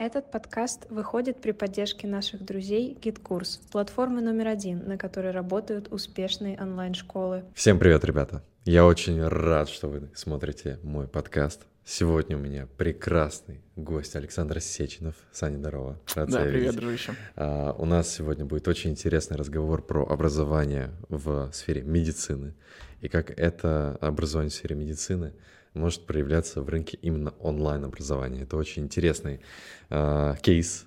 [0.00, 6.58] Этот подкаст выходит при поддержке наших друзей GitKurs, платформы номер один, на которой работают успешные
[6.58, 7.44] онлайн-школы.
[7.54, 8.42] Всем привет, ребята!
[8.64, 11.66] Я очень рад, что вы смотрите мой подкаст.
[11.84, 15.16] Сегодня у меня прекрасный гость Александр Сеченов.
[15.32, 16.00] Саня, здорово.
[16.14, 16.76] Рад да, привет, видеть.
[16.76, 17.14] дружище.
[17.36, 22.54] А, у нас сегодня будет очень интересный разговор про образование в сфере медицины
[23.02, 25.34] и как это образование в сфере медицины
[25.74, 28.42] может проявляться в рынке именно онлайн-образования.
[28.42, 29.40] Это очень интересный
[29.88, 30.86] э, кейс.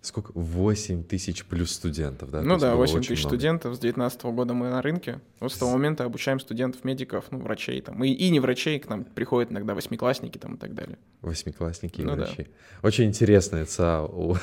[0.00, 0.32] Сколько?
[0.34, 2.42] 8 тысяч плюс студентов, да?
[2.42, 3.74] Ну да, 8 тысяч студентов.
[3.74, 5.20] С 2019 года мы на рынке.
[5.40, 8.04] Вот с того момента обучаем студентов, медиков, ну, врачей там.
[8.04, 10.98] И, и не врачей, к нам приходят иногда восьмиклассники там и так далее.
[11.22, 12.42] Восьмиклассники и ну, врачи.
[12.42, 12.86] Да.
[12.86, 14.38] Очень интересная ЦА в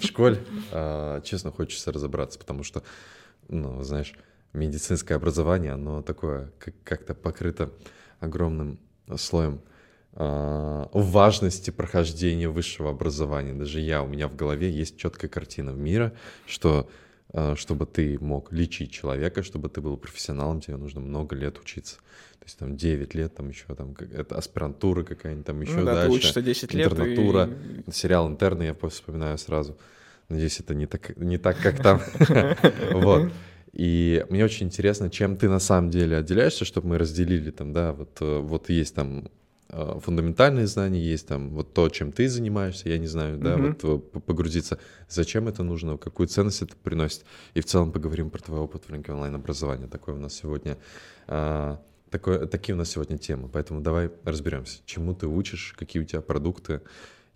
[0.00, 0.38] школе.
[0.72, 2.82] А, честно, хочется разобраться, потому что,
[3.48, 4.14] ну, знаешь,
[4.54, 6.52] медицинское образование, оно такое
[6.84, 7.70] как-то покрыто
[8.20, 8.78] огромным
[9.16, 9.60] слоем
[10.12, 13.54] э, важности прохождения высшего образования.
[13.54, 16.12] Даже я, у меня в голове есть четкая картина мира,
[16.46, 16.88] что
[17.32, 21.96] э, чтобы ты мог лечить человека, чтобы ты был профессионалом, тебе нужно много лет учиться.
[22.38, 25.94] То есть там 9 лет, там еще там это аспирантура какая-нибудь, там еще ну, да,
[25.94, 26.08] дальше.
[26.08, 26.92] Ты учишься 10 лет.
[26.92, 27.50] Интернатура.
[27.86, 27.90] И...
[27.90, 29.76] Сериал «Интерны» я вспоминаю сразу.
[30.28, 32.00] Надеюсь, это не так, не так как там.
[32.92, 33.32] Вот.
[33.78, 37.92] И мне очень интересно, чем ты на самом деле отделяешься, чтобы мы разделили там, да,
[37.92, 39.30] вот, э, вот есть там
[39.68, 43.76] э, фундаментальные знания, есть там вот то, чем ты занимаешься, я не знаю, да, mm-hmm.
[43.80, 48.42] вот э, погрузиться, зачем это нужно, какую ценность это приносит, и в целом поговорим про
[48.42, 49.86] твой опыт в рынке онлайн-образования.
[49.86, 50.76] Такой у нас сегодня,
[51.28, 56.04] а, такой, такие у нас сегодня темы, поэтому давай разберемся, чему ты учишь, какие у
[56.04, 56.80] тебя продукты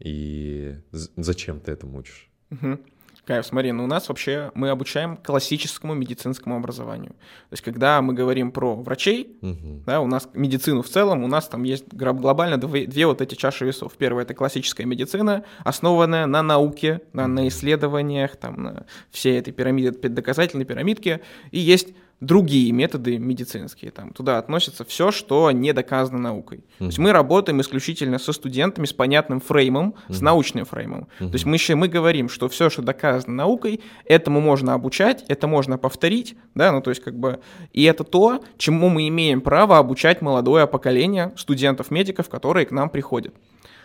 [0.00, 2.28] и зачем ты этому учишь.
[2.50, 2.80] Mm-hmm.
[3.24, 7.10] Кайф, смотри, ну у нас вообще мы обучаем классическому медицинскому образованию.
[7.10, 9.82] То есть, когда мы говорим про врачей, угу.
[9.86, 13.36] да, у нас медицину в целом, у нас там есть глобально две, две вот эти
[13.36, 13.92] чаши весов.
[13.96, 19.92] Первая это классическая медицина, основанная на науке, на, на исследованиях, там, на всей этой пирамиде,
[19.92, 21.20] доказательной пирамидке.
[21.52, 23.90] И есть другие методы медицинские.
[23.90, 26.58] Там, туда относится все, что не доказано наукой.
[26.58, 26.78] Mm-hmm.
[26.78, 30.14] То есть мы работаем исключительно со студентами с понятным фреймом, mm-hmm.
[30.14, 31.08] с научным фреймом.
[31.18, 31.28] Mm-hmm.
[31.28, 35.48] То есть мы, еще, мы говорим, что все, что доказано наукой, этому можно обучать, это
[35.48, 37.40] можно повторить, да, ну то есть как бы,
[37.72, 43.34] и это то, чему мы имеем право обучать молодое поколение студентов-медиков, которые к нам приходят.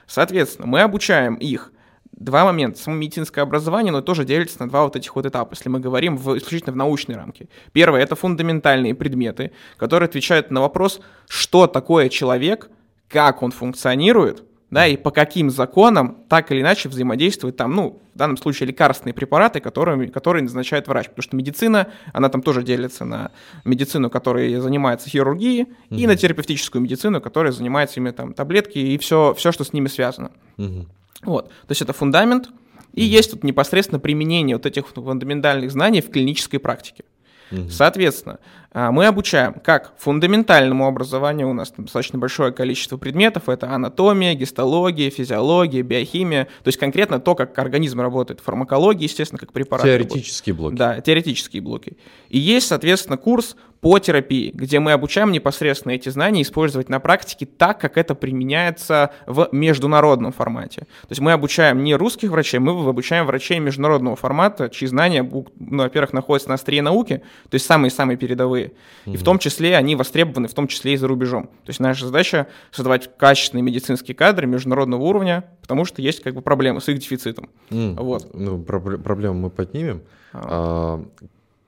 [0.06, 1.72] Соответственно, мы обучаем их
[2.18, 2.80] два момента.
[2.80, 6.18] Само медицинское образование, но тоже делится на два вот этих вот этапа, если мы говорим
[6.18, 7.48] в, исключительно в научной рамке.
[7.72, 12.70] Первое— это фундаментальные предметы, которые отвечают на вопрос, что такое человек,
[13.08, 18.18] как он функционирует, да, и по каким законам так или иначе взаимодействуют там, ну, в
[18.18, 23.06] данном случае лекарственные препараты, которые, которые назначает врач, потому что медицина, она там тоже делится
[23.06, 23.32] на
[23.64, 26.00] медицину, которая занимается хирургией, угу.
[26.00, 29.88] и на терапевтическую медицину, которая занимается именно там таблетки и все, все что с ними
[29.88, 30.32] связано.
[30.58, 30.88] Угу.
[31.24, 31.50] Вот.
[31.50, 32.50] То есть это фундамент,
[32.94, 37.04] и есть тут непосредственно применение вот этих фундаментальных знаний в клинической практике.
[37.52, 37.70] Mm-hmm.
[37.70, 38.40] Соответственно,
[38.72, 44.34] а, мы обучаем как фундаментальному образованию, у нас там достаточно большое количество предметов, это анатомия,
[44.34, 49.86] гистология, физиология, биохимия, то есть конкретно то, как организм работает, фармакология, естественно, как препарат.
[49.86, 50.78] Теоретические работает.
[50.78, 50.96] блоки.
[50.96, 51.98] Да, теоретические блоки.
[52.30, 57.46] И есть, соответственно, курс по терапии, где мы обучаем непосредственно эти знания использовать на практике
[57.46, 60.82] так, как это применяется в международном формате.
[60.82, 65.84] То есть мы обучаем не русских врачей, мы обучаем врачей международного формата, чьи знания, ну,
[65.84, 68.72] во-первых, находятся на острие науки, то есть самые-самые передовые,
[69.08, 69.14] Mm-hmm.
[69.14, 71.44] И в том числе они востребованы, в том числе и за рубежом.
[71.48, 76.42] То есть наша задача создавать качественные медицинские кадры международного уровня, потому что есть как бы
[76.42, 77.50] проблемы с их дефицитом.
[77.70, 78.02] Mm.
[78.02, 78.34] Вот.
[78.34, 80.02] Ну, про- проблему мы поднимем.
[80.34, 81.00] А.
[81.00, 81.26] А,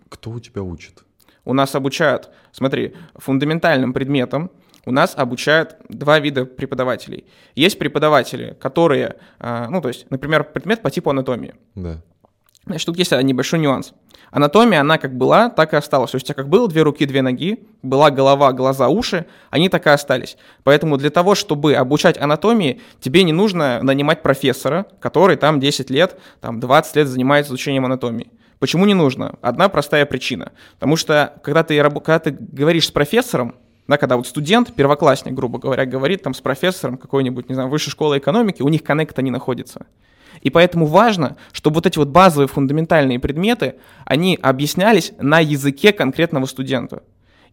[0.09, 1.03] кто у тебя учит?
[1.45, 4.51] У нас обучают, смотри, фундаментальным предметам,
[4.85, 7.25] у нас обучают два вида преподавателей.
[7.55, 11.53] Есть преподаватели, которые, а, ну, то есть, например, предмет по типу анатомии.
[11.75, 12.01] Да.
[12.65, 13.93] Значит, тут есть небольшой нюанс.
[14.31, 16.11] Анатомия, она как была, так и осталась.
[16.11, 19.69] То есть у тебя как было две руки, две ноги, была голова, глаза, уши, они
[19.69, 20.37] так и остались.
[20.63, 26.19] Поэтому для того, чтобы обучать анатомии, тебе не нужно нанимать профессора, который там 10 лет,
[26.41, 28.29] там 20 лет занимается изучением анатомии.
[28.59, 29.35] Почему не нужно?
[29.41, 30.51] Одна простая причина.
[30.75, 33.55] Потому что когда ты, когда ты говоришь с профессором,
[33.87, 37.89] да, когда вот студент, первоклассник, грубо говоря, говорит там с профессором какой-нибудь, не знаю, высшей
[37.91, 39.87] школы экономики, у них коннекта не находится.
[40.41, 43.75] И поэтому важно, чтобы вот эти вот базовые фундаментальные предметы,
[44.05, 47.03] они объяснялись на языке конкретного студента.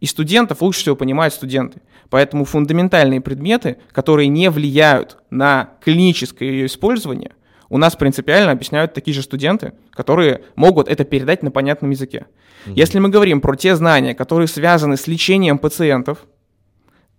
[0.01, 1.81] И студентов лучше всего понимают студенты.
[2.11, 7.33] Поэтому фундаментальные предметы, которые не влияют на клиническое ее использование,
[7.69, 12.27] у нас принципиально объясняют такие же студенты, которые могут это передать на понятном языке.
[12.67, 12.73] Mm-hmm.
[12.75, 16.27] Если мы говорим про те знания, которые связаны с лечением пациентов,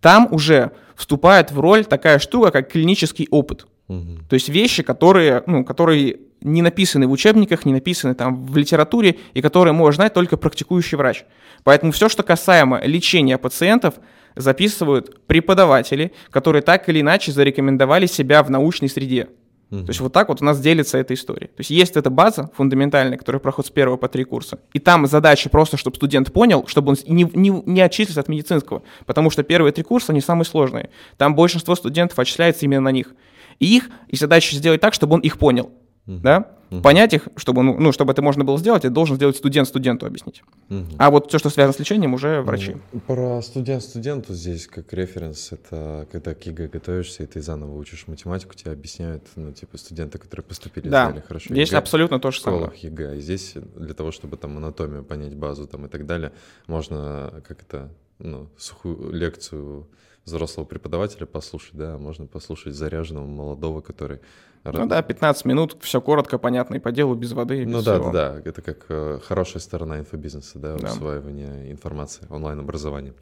[0.02, 3.68] там уже вступает в роль такая штука, как клинический опыт.
[3.88, 4.20] Угу.
[4.30, 9.18] То есть вещи, которые, ну, которые не написаны в учебниках, не написаны там в литературе,
[9.34, 11.24] и которые может знать только практикующий врач.
[11.64, 13.96] Поэтому все, что касаемо лечения пациентов,
[14.36, 19.30] записывают преподаватели, которые так или иначе зарекомендовали себя в научной среде.
[19.70, 21.48] То есть вот так вот у нас делится эта история.
[21.48, 24.60] То есть есть эта база фундаментальная, которая проходит с первого по три курса.
[24.72, 28.82] И там задача просто, чтобы студент понял, чтобы он не, не, не отчислился от медицинского.
[29.06, 30.90] Потому что первые три курса, они самые сложные.
[31.18, 33.14] Там большинство студентов отчисляется именно на них.
[33.60, 35.72] И их, и задача сделать так, чтобы он их понял.
[36.08, 36.20] Uh-huh.
[36.22, 36.52] Да?
[36.70, 36.82] Uh-huh.
[36.82, 40.06] Понять их, чтобы, ну, ну, чтобы это можно было сделать, это должен сделать студент студенту
[40.06, 40.42] объяснить.
[40.70, 40.96] Uh-huh.
[40.98, 42.78] А вот все, что связано с лечением, уже врачи.
[43.06, 48.08] Про студент студенту здесь как референс, это когда к ЕГЭ готовишься, и ты заново учишь
[48.08, 51.06] математику, тебе объясняют, ну, типа, студенты, которые поступили, да.
[51.06, 52.70] сделали хорошо здесь ЕГЭ, абсолютно то же самое.
[52.70, 53.18] В ЕГЭ.
[53.18, 56.32] И здесь для того, чтобы там анатомию понять, базу там и так далее,
[56.68, 57.90] можно как то
[58.20, 59.88] ну, сухую лекцию
[60.26, 64.20] взрослого преподавателя послушать, да, можно послушать заряженного молодого, который
[64.64, 67.64] ну да, 15 минут, все коротко, понятно и по делу, без воды.
[67.64, 68.12] Без ну да, всего.
[68.12, 70.92] да, да, это как э, хорошая сторона инфобизнеса, да, да.
[70.92, 73.14] усваивание информации, онлайн-образование.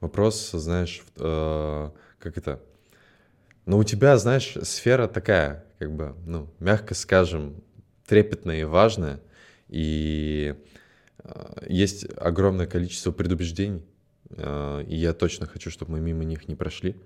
[0.00, 2.60] Вопрос, знаешь, э, как это?
[3.64, 7.56] Ну, у тебя, знаешь, сфера такая, как бы, ну, мягко скажем,
[8.06, 9.20] трепетная и важная,
[9.68, 10.54] и
[11.24, 13.82] э, есть огромное количество предубеждений,
[14.30, 16.96] э, и я точно хочу, чтобы мы мимо них не прошли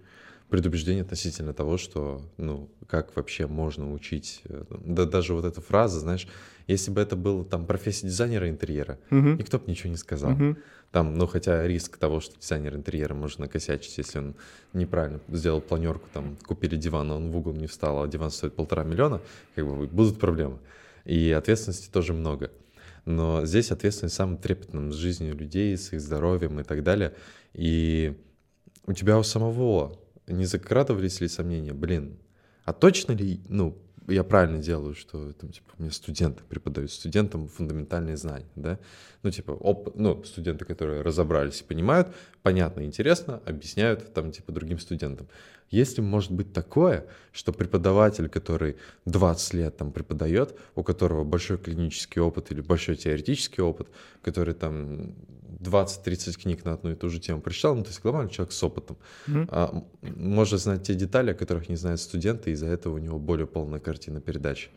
[0.50, 4.42] предубеждение относительно того, что, ну, как вообще можно учить.
[4.44, 6.26] Э, да даже вот эта фраза, знаешь,
[6.66, 9.38] если бы это был там профессия дизайнера интерьера, uh-huh.
[9.38, 10.32] никто бы ничего не сказал.
[10.32, 10.56] Uh-huh.
[10.90, 14.34] Там, ну, хотя риск того, что дизайнер интерьера может накосячить, если он
[14.72, 18.54] неправильно сделал планерку, там, купили диван, а он в угол не встал, а диван стоит
[18.54, 19.20] полтора миллиона,
[19.54, 20.58] как бы будут проблемы.
[21.04, 22.50] И ответственности тоже много.
[23.04, 27.14] Но здесь ответственность самым трепетным с жизнью людей, с их здоровьем и так далее.
[27.54, 28.16] И
[28.86, 29.98] у тебя у самого
[30.32, 32.18] не закрадывались ли сомнения, блин,
[32.64, 33.76] а точно ли, ну,
[34.08, 38.78] я правильно делаю, что там, типа, мне студенты преподают, студентам фундаментальные знания, да,
[39.22, 44.78] ну, типа, оп, ну, студенты, которые разобрались и понимают, понятно, интересно, объясняют там, типа, другим
[44.78, 45.28] студентам.
[45.70, 52.20] Если может быть такое, что преподаватель, который 20 лет там преподает, у которого большой клинический
[52.20, 53.88] опыт или большой теоретический опыт,
[54.20, 55.14] который там
[55.60, 58.62] 20-30 книг на одну и ту же тему прочитал, ну, то есть глобально человек с
[58.64, 58.96] опытом,
[59.28, 59.48] mm-hmm.
[59.48, 63.20] а, может знать те детали, о которых не знают студенты, и из-за этого у него
[63.20, 64.70] более полная картина передачи.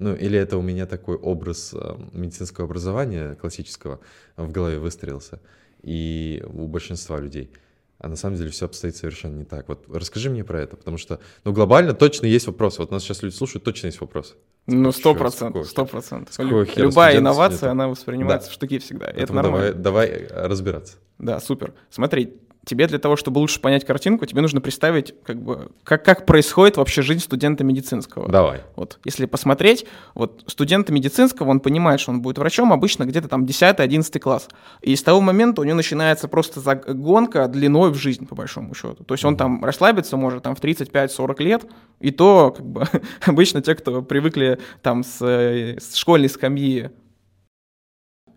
[0.00, 4.00] Ну, или это у меня такой образ э, медицинского образования классического
[4.36, 5.38] в голове выстроился,
[5.82, 7.52] и у большинства людей–
[8.02, 9.68] а на самом деле все обстоит совершенно не так.
[9.68, 12.80] Вот расскажи мне про это, потому что, ну, глобально точно есть вопросы.
[12.80, 14.34] Вот нас сейчас люди слушают, точно есть вопросы.
[14.66, 16.36] Ну, сто процентов, сто процентов.
[16.76, 18.50] Любая инновация, она воспринимается да.
[18.50, 19.06] в штуки всегда.
[19.06, 19.72] Поэтому это нормально.
[19.74, 20.96] Давай, давай разбираться.
[21.18, 21.74] Да, супер.
[21.90, 26.26] Смотри, тебе для того, чтобы лучше понять картинку, тебе нужно представить, как бы, как, как
[26.26, 28.28] происходит вообще жизнь студента медицинского.
[28.28, 28.62] Давай.
[28.76, 33.44] Вот, если посмотреть, вот студента медицинского, он понимает, что он будет врачом обычно где-то там
[33.44, 34.48] 10-11 класс.
[34.80, 36.60] И с того момента у него начинается просто
[36.94, 39.02] гонка длиной в жизнь, по большому счету.
[39.04, 41.66] То есть он там расслабиться может там в 35-40 лет,
[42.00, 42.86] и то, как бы,
[43.26, 46.90] обычно те, кто привыкли там с, э, с школьной скамьи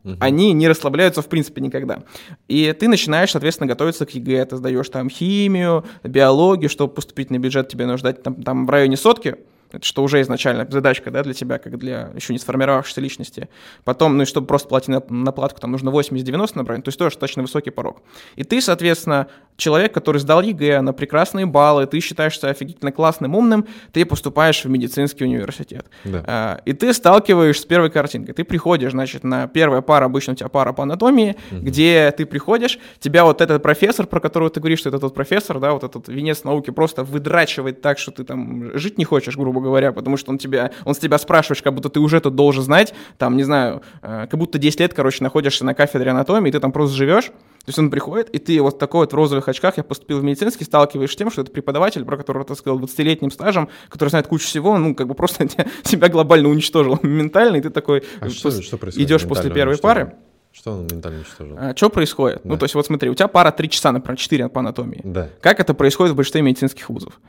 [0.06, 0.16] угу.
[0.20, 2.04] они не расслабляются в принципе никогда.
[2.48, 7.40] И ты начинаешь, соответственно, готовиться к ЕГЭ, ты сдаешь там химию, биологию, чтобы поступить на
[7.40, 9.38] бюджет, тебе нужно ждать там, там в районе сотки,
[9.72, 13.50] это что уже изначально задачка, да, для тебя, как для еще не сформировавшейся личности.
[13.84, 17.00] Потом, ну и чтобы просто платить на, на платку, там нужно 80-90 набрать, то есть
[17.00, 18.02] тоже достаточно высокий порог.
[18.36, 23.68] И ты, соответственно, человек, который сдал ЕГЭ на прекрасные баллы, ты считаешься офигительно классным, умным,
[23.92, 25.86] ты поступаешь в медицинский университет.
[26.04, 26.24] Да.
[26.26, 28.34] А, и ты сталкиваешься с первой картинкой.
[28.34, 31.62] Ты приходишь, значит, на первая пара, обычно у тебя пара по анатомии, угу.
[31.62, 35.60] где ты приходишь, тебя вот этот профессор, про которого ты говоришь, что это тот профессор,
[35.60, 39.62] да, вот этот венец науки просто выдрачивает так, что ты там жить не хочешь, грубо
[39.66, 42.64] говоря, потому что он тебя, он с тебя спрашивает, как будто ты уже тут должен
[42.64, 46.52] знать, там, не знаю, э, как будто 10 лет, короче, находишься на кафедре анатомии, и
[46.52, 49.48] ты там просто живешь, то есть он приходит, и ты вот такой вот в розовых
[49.48, 52.80] очках, я поступил в медицинский, сталкиваешь с тем, что это преподаватель, про которого ты сказал,
[52.80, 55.48] 20-летним стажем, который знает кучу всего, ну, как бы просто
[55.84, 60.14] тебя глобально уничтожил ментально, и ты такой а что, что идешь после первой пары.
[60.56, 61.58] Что он ментально уничтожил?
[61.60, 62.46] А, что происходит?
[62.46, 62.54] Ну, да.
[62.54, 65.02] Ну, то есть, вот смотри, у тебя пара 3 часа, например, 4 по анатомии.
[65.04, 65.28] Да.
[65.42, 67.20] Как это происходит в большинстве медицинских вузов?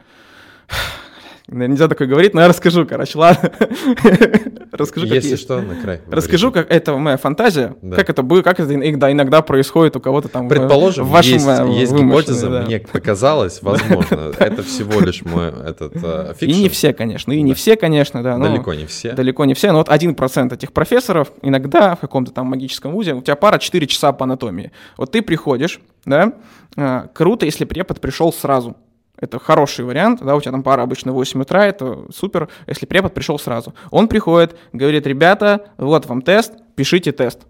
[1.48, 3.52] Нельзя такое говорить, но я расскажу, короче, ладно.
[4.72, 6.00] расскажу, Если как что, на край.
[6.10, 10.48] Расскажу, как это моя фантазия, как это было, как это иногда, происходит у кого-то там
[10.48, 16.36] Предположим, в вашем есть, э, гипотеза, мне показалось, возможно, это всего лишь мой этот uh,
[16.40, 18.38] И не все, конечно, и не все, конечно, да.
[18.38, 19.12] Далеко не все.
[19.12, 23.14] Далеко не все, но вот один процент этих профессоров иногда в каком-то там магическом вузе,
[23.14, 24.72] у тебя пара 4 часа по анатомии.
[24.96, 26.32] Вот ты приходишь, да,
[26.76, 28.76] а, круто, если препод пришел сразу,
[29.18, 33.14] это хороший вариант, да, у тебя там пара обычно 8 утра, это супер, если препод
[33.14, 33.74] пришел сразу.
[33.90, 37.46] Он приходит, говорит, ребята, вот вам тест, пишите тест.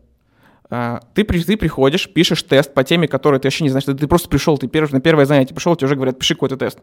[0.69, 4.29] А, ты, ты приходишь, пишешь тест по теме, которой ты вообще не знаешь, ты просто
[4.29, 6.79] пришел, ты первый, на первое занятие пришел, тебе уже говорят, пиши какой-то тест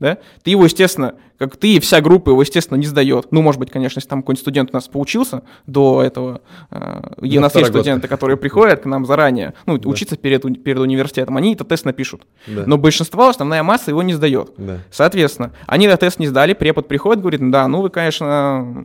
[0.00, 3.28] да, ты его, естественно, как ты и вся группа его, естественно, не сдает.
[3.30, 6.40] Ну, может быть, конечно, если там какой-нибудь студент у нас поучился до этого,
[6.70, 8.10] э, у нас есть студенты, год.
[8.10, 9.88] которые приходят к нам заранее, ну, да.
[9.88, 12.26] учиться перед, перед университетом, они этот тест напишут.
[12.46, 12.64] Да.
[12.66, 14.52] Но большинство, основная масса его не сдает.
[14.56, 14.78] Да.
[14.90, 18.84] Соответственно, они этот тест не сдали, препод приходит, говорит, да, ну, вы, конечно,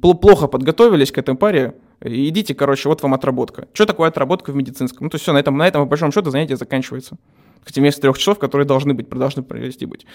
[0.00, 3.68] плохо подготовились к этой паре, идите, короче, вот вам отработка.
[3.72, 5.04] Что такое отработка в медицинском?
[5.04, 7.16] Ну, то есть все, на этом, на этом, по большому счету, занятие заканчивается.
[7.64, 10.06] Хотя вместо трех часов, которые должны быть, должны провести быть.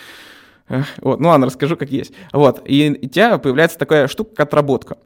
[0.99, 2.11] Вот, ну ладно, расскажу, как есть.
[2.33, 4.97] Вот, и у тебя появляется такая штука, как отработка.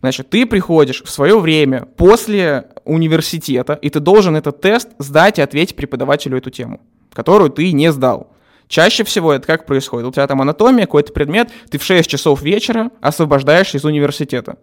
[0.00, 5.42] Значит, ты приходишь в свое время после университета, и ты должен этот тест сдать и
[5.42, 6.80] ответить преподавателю эту тему,
[7.12, 8.32] которую ты не сдал.
[8.68, 10.06] Чаще всего это как происходит?
[10.06, 14.58] У тебя там анатомия, какой-то предмет, ты в 6 часов вечера освобождаешься из университета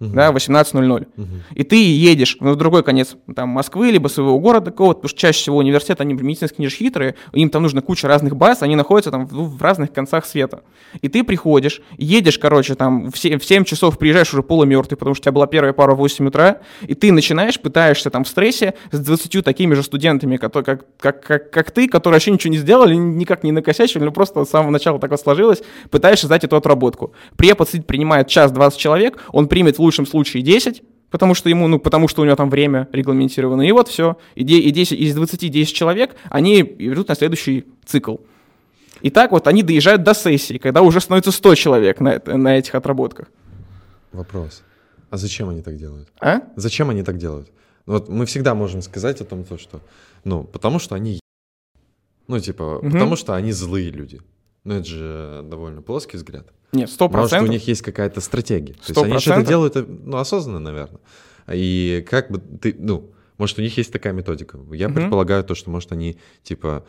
[0.00, 0.12] uh-huh.
[0.12, 1.08] да, 18.00.
[1.16, 1.26] Uh-huh.
[1.54, 5.40] И ты едешь в другой конец там, Москвы, либо своего города какого-то, потому что чаще
[5.40, 9.26] всего университет, они медицинские же хитрые, им там нужно куча разных баз, они находятся там
[9.26, 10.62] в, в разных концах света.
[11.00, 15.14] И ты приходишь, едешь, короче, там в 7, в 7 часов приезжаешь уже полумертвый, потому
[15.14, 18.28] что у тебя была первая пара в 8 утра, и ты начинаешь, пытаешься там в
[18.28, 22.52] стрессе с 20 такими же студентами, которые, как, как, как, как ты, которые вообще ничего
[22.52, 26.44] не сделали, никак не накосячили, но просто с самого начала так вот сложилось, пытаешься сдать
[26.44, 27.12] эту отработку.
[27.36, 31.78] Препод принимает час 20 человек, он примет в лучшем случае 10, потому что ему, ну,
[31.78, 33.62] потому что у него там время регламентировано.
[33.62, 34.16] И вот все.
[34.34, 38.16] И, и 10, из 20 10 человек, они идут на следующий цикл.
[39.02, 42.74] И так вот они доезжают до сессии, когда уже становится 100 человек на, на этих
[42.74, 43.28] отработках.
[44.12, 44.62] Вопрос.
[45.10, 46.08] А зачем они так делают?
[46.20, 46.42] А?
[46.56, 47.48] Зачем они так делают?
[47.86, 49.80] Ну, вот мы всегда можем сказать о том, что,
[50.24, 51.20] ну, потому что они,
[52.28, 52.90] ну, типа, угу.
[52.90, 54.20] потому что они злые люди.
[54.64, 56.46] Ну, это же довольно плоский взгляд.
[56.72, 57.40] Нет, сто процентов.
[57.40, 58.74] Может, у них есть какая-то стратегия.
[58.74, 61.00] То есть они что-то делают, ну, осознанно, наверное.
[61.52, 64.58] И как бы ты, ну, может, у них есть такая методика.
[64.70, 64.96] Я угу.
[64.96, 66.84] предполагаю то, что, может, они, типа,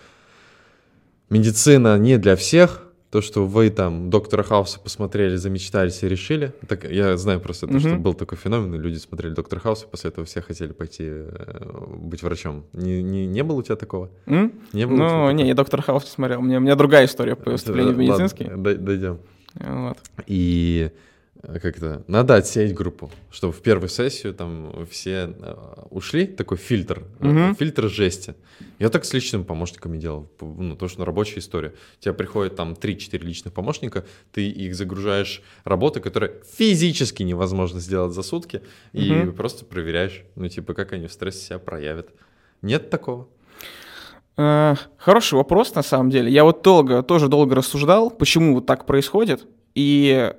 [1.30, 6.54] медицина не для всех, то, что вы там доктора Хауса посмотрели, замечтались и решили.
[6.68, 9.86] Так, я знаю просто, то, mm что был такой феномен, и люди смотрели доктора Хауса,
[9.86, 12.64] после этого все хотели пойти э, быть врачом.
[12.72, 14.10] Не, не, не было у тебя такого?
[14.28, 14.54] Mm?
[14.72, 16.40] Не было ну, не, я доктора Хауса смотрел.
[16.40, 18.46] У меня, у меня другая история по поступлению в медицинский.
[18.46, 19.20] Ладно, дойдем.
[19.56, 19.98] Вот.
[20.28, 20.92] И
[21.44, 25.56] э, как-то надо отсеять группу, чтобы в первую сессию там все э,
[25.90, 27.54] ушли, такой фильтр, угу.
[27.58, 28.36] фильтр жести.
[28.80, 31.74] Я так с личным помощниками делал, ну, то, что на рабочая история.
[32.00, 38.14] У тебя приходит там 3-4 личных помощника, ты их загружаешь работы, которые физически невозможно сделать
[38.14, 38.58] за сутки,
[38.94, 39.02] угу.
[39.02, 42.10] и просто проверяешь, ну, типа, как они в стрессе себя проявят.
[42.62, 43.28] Нет такого?
[44.36, 46.32] Хороший вопрос, на самом деле.
[46.32, 49.46] Я вот долго, тоже долго рассуждал, почему вот так происходит.
[49.76, 50.34] И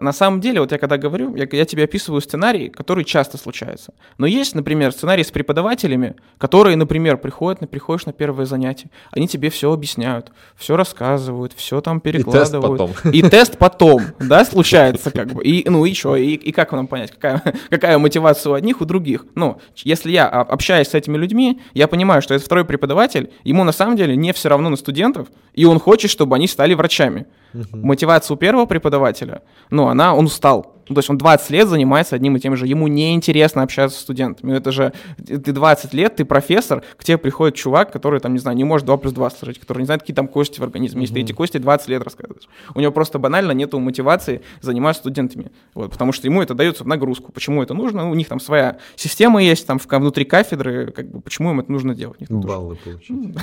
[0.00, 3.94] на самом деле, вот я когда говорю, я, я тебе описываю сценарий, который часто случается.
[4.18, 9.28] Но есть, например, сценарий с преподавателями, которые, например, приходят, на, приходишь на первое занятие, они
[9.28, 12.80] тебе все объясняют, все рассказывают, все там перекладывают.
[12.80, 13.12] И тест потом.
[13.12, 15.44] И тест потом, да, случается как бы.
[15.44, 18.84] И, ну и что, и, и как нам понять, какая, какая мотивация у одних, у
[18.84, 19.26] других?
[19.36, 23.72] Ну, если я общаюсь с этими людьми, я понимаю, что этот второй преподаватель, ему на
[23.72, 27.26] самом деле не все равно на студентов, и он хочет, чтобы они стали врачами.
[27.72, 30.83] Мотивация у первого преподавателя, ну, она, он устал.
[30.88, 32.66] Ну, то есть он 20 лет занимается одним и тем же.
[32.66, 34.56] Ему неинтересно общаться с студентами.
[34.56, 34.92] Это же
[35.26, 38.86] ты 20 лет, ты профессор, к тебе приходит чувак, который, там, не знаю, не может
[38.86, 41.02] 2 плюс 2 сложить, который не знает, какие там кости в организме.
[41.02, 42.48] Если ты эти кости 20 лет рассказываешь.
[42.74, 45.50] У него просто банально нету мотивации заниматься студентами.
[45.74, 47.32] Вот, потому что ему это дается в нагрузку.
[47.32, 48.10] Почему это нужно?
[48.10, 51.94] У них там своя система есть, там внутри кафедры, как бы, почему им это нужно
[51.94, 52.18] делать?
[52.28, 53.36] Баллы получить.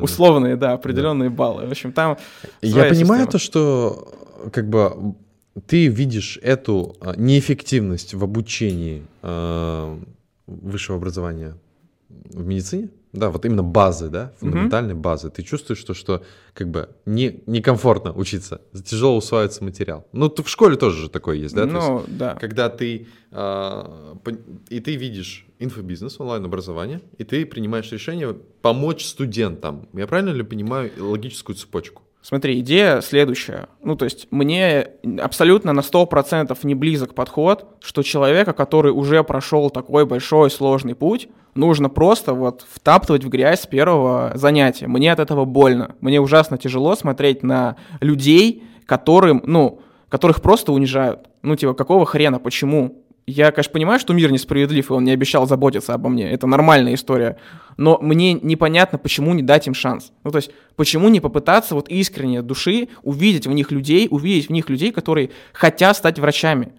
[0.00, 1.66] Условные, да, определенные баллы.
[1.66, 2.16] В общем, там
[2.62, 4.08] Я понимаю то, что
[4.52, 5.14] как бы
[5.66, 9.98] ты видишь эту а, неэффективность в обучении э,
[10.46, 11.56] высшего образования
[12.08, 12.90] в медицине?
[13.12, 15.00] Да, вот именно базы, да, фундаментальной mm-hmm.
[15.00, 15.30] базы.
[15.30, 16.22] Ты чувствуешь, что, что
[16.52, 20.06] как бы не, некомфортно учиться, тяжело усваивается материал.
[20.12, 21.64] Ну, ты в школе тоже же такое есть, да?
[21.64, 22.34] Ну, есть, да.
[22.34, 23.84] Когда ты, э,
[24.68, 29.88] и ты видишь инфобизнес, онлайн-образование, и ты принимаешь решение помочь студентам.
[29.94, 32.02] Я правильно ли понимаю логическую цепочку?
[32.20, 33.68] Смотри, идея следующая.
[33.82, 34.88] Ну, то есть мне
[35.20, 41.28] абсолютно на 100% не близок подход, что человека, который уже прошел такой большой сложный путь,
[41.54, 44.88] нужно просто вот втаптывать в грязь с первого занятия.
[44.88, 45.94] Мне от этого больно.
[46.00, 51.28] Мне ужасно тяжело смотреть на людей, которым, ну, которых просто унижают.
[51.42, 53.04] Ну, типа, какого хрена, почему?
[53.30, 56.30] Я, конечно, понимаю, что мир несправедлив, и он не обещал заботиться обо мне.
[56.30, 57.36] Это нормальная история.
[57.76, 60.12] Но мне непонятно, почему не дать им шанс.
[60.24, 64.52] Ну, то есть, почему не попытаться вот искренне души увидеть в них людей, увидеть в
[64.52, 66.72] них людей, которые хотят стать врачами.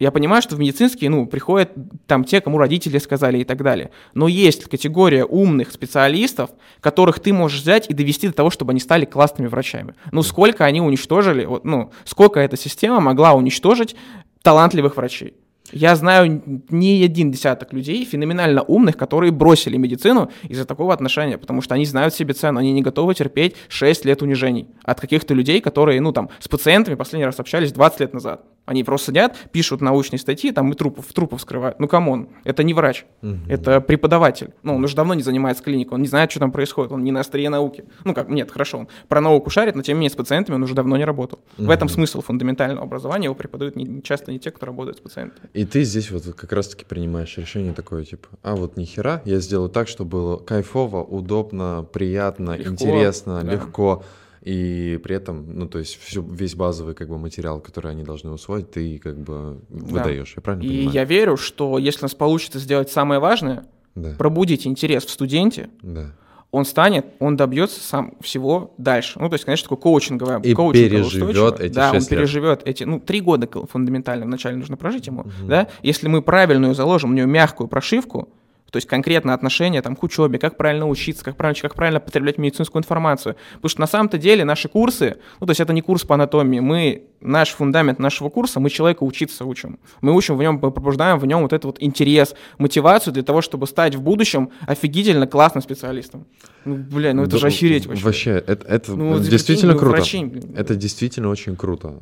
[0.00, 1.70] Я понимаю, что в медицинские, ну, приходят
[2.08, 3.90] там те, кому родители сказали и так далее.
[4.14, 8.80] Но есть категория умных специалистов, которых ты можешь взять и довести до того, чтобы они
[8.80, 9.94] стали классными врачами.
[10.10, 13.94] Ну, сколько они уничтожили, вот, ну, сколько эта система могла уничтожить
[14.42, 15.34] талантливых врачей.
[15.72, 21.62] Я знаю не один десяток людей, феноменально умных, которые бросили медицину из-за такого отношения, потому
[21.62, 25.60] что они знают себе цену, они не готовы терпеть 6 лет унижений от каких-то людей,
[25.60, 28.44] которые, ну, там, с пациентами последний раз общались 20 лет назад.
[28.68, 31.80] Они просто сидят, пишут научные статьи, там и трупов, трупов вскрывают.
[31.80, 33.38] Ну, come on, это не врач, угу.
[33.48, 34.50] это преподаватель.
[34.62, 37.10] Ну, он уже давно не занимается клиникой, он не знает, что там происходит, он не
[37.10, 37.84] на острие науки.
[38.04, 40.62] Ну, как, нет, хорошо, он про науку шарит, но тем не менее с пациентами он
[40.62, 41.38] уже давно не работал.
[41.56, 41.66] Угу.
[41.66, 45.48] В этом смысл фундаментального образования, его преподают не, часто не те, кто работает с пациентами.
[45.58, 49.68] И ты здесь вот как раз-таки принимаешь решение такое, типа, а вот нихера, я сделаю
[49.68, 53.52] так, чтобы было кайфово, удобно, приятно, легко, интересно, да.
[53.54, 54.04] легко
[54.42, 58.30] и при этом, ну, то есть все, весь базовый как бы материал, который они должны
[58.30, 60.34] усвоить, ты как бы выдаешь, да.
[60.36, 60.90] я правильно и понимаю?
[60.90, 63.64] И я верю, что если у нас получится сделать самое важное,
[63.96, 64.14] да.
[64.16, 66.12] пробудить интерес в студенте, да.
[66.50, 69.18] Он станет, он добьется сам всего дальше.
[69.18, 73.20] Ну, то есть, конечно, такое коучинговое, и переживет эти Да, он переживет эти, ну, три
[73.20, 75.30] года фундаментально вначале нужно прожить ему, угу.
[75.46, 75.68] да.
[75.82, 78.30] Если мы правильную заложим у него мягкую прошивку,
[78.70, 82.38] то есть конкретно отношение там, к учебе, как правильно учиться, как правильно, как правильно потреблять
[82.38, 83.36] медицинскую информацию.
[83.54, 86.60] Потому что на самом-то деле наши курсы, ну то есть это не курс по анатомии,
[86.60, 89.78] мы, наш фундамент нашего курса, мы человека учиться учим.
[90.02, 93.40] Мы учим в нем, мы пробуждаем в нем вот этот вот интерес, мотивацию для того,
[93.40, 96.26] чтобы стать в будущем офигительно классным специалистом.
[96.64, 98.04] Ну, бля, ну это да, же охереть вообще.
[98.04, 99.96] Вообще, это, это ну, действительно круто.
[99.96, 101.94] Врачи, это действительно очень круто.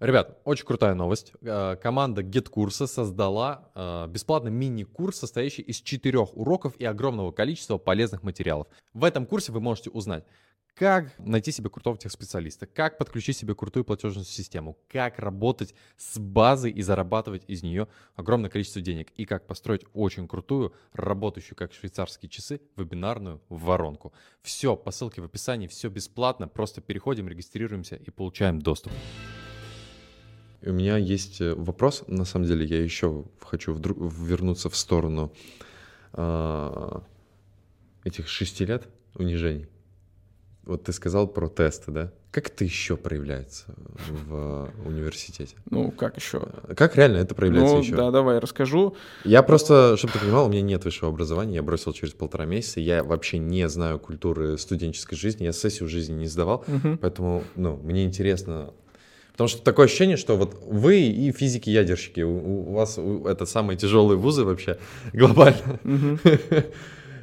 [0.00, 1.32] Ребят, очень крутая новость.
[1.40, 8.22] Э, команда GetCursa создала э, бесплатный мини-курс, состоящий из четырех уроков и огромного количества полезных
[8.24, 8.66] материалов.
[8.92, 10.24] В этом курсе вы можете узнать,
[10.74, 16.72] как найти себе крутого техспециалиста, как подключить себе крутую платежную систему, как работать с базой
[16.72, 22.28] и зарабатывать из нее огромное количество денег, и как построить очень крутую, работающую как швейцарские
[22.28, 24.12] часы, вебинарную воронку.
[24.42, 28.92] Все по ссылке в описании, все бесплатно, просто переходим, регистрируемся и получаем доступ.
[30.66, 35.32] У меня есть э, вопрос, на самом деле, я еще хочу вдруг вернуться в сторону
[36.14, 36.98] э,
[38.04, 39.68] этих шести лет унижений.
[40.62, 42.12] Вот ты сказал про тесты, да?
[42.30, 43.74] Как это еще проявляется
[44.26, 45.54] в университете?
[45.70, 46.48] Ну, как еще?
[46.62, 47.94] Э, как реально это проявляется ну, еще?
[47.94, 48.96] Да, давай расскажу.
[49.24, 52.80] Я просто, чтобы ты понимал, у меня нет высшего образования, я бросил через полтора месяца,
[52.80, 56.96] я вообще не знаю культуры студенческой жизни, я сессию в жизни не сдавал, угу.
[57.02, 58.72] поэтому, ну, мне интересно
[59.34, 64.16] Потому что такое ощущение, что вот вы и физики-ядерщики, у, у вас это самые тяжелые
[64.16, 64.78] вузы вообще
[65.12, 65.80] глобально.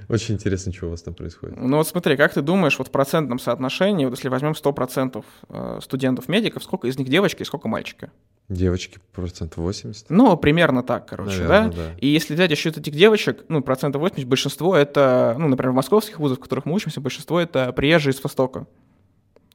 [0.10, 1.56] Очень интересно, что у вас там происходит.
[1.58, 5.80] Ну вот смотри, как ты думаешь, вот в процентном соотношении, вот если возьмем 100% э,
[5.82, 8.12] студентов-медиков, сколько из них девочки и сколько мальчики?
[8.50, 10.10] Девочки процентов 80?
[10.10, 11.76] Ну, примерно так, короче, Наверное, да?
[11.78, 11.95] да?
[12.02, 16.19] И если взять еще этих девочек, ну, процентов 80, большинство это, ну, например, в московских
[16.19, 18.67] вузах, в которых мы учимся, большинство это приезжие из Востока.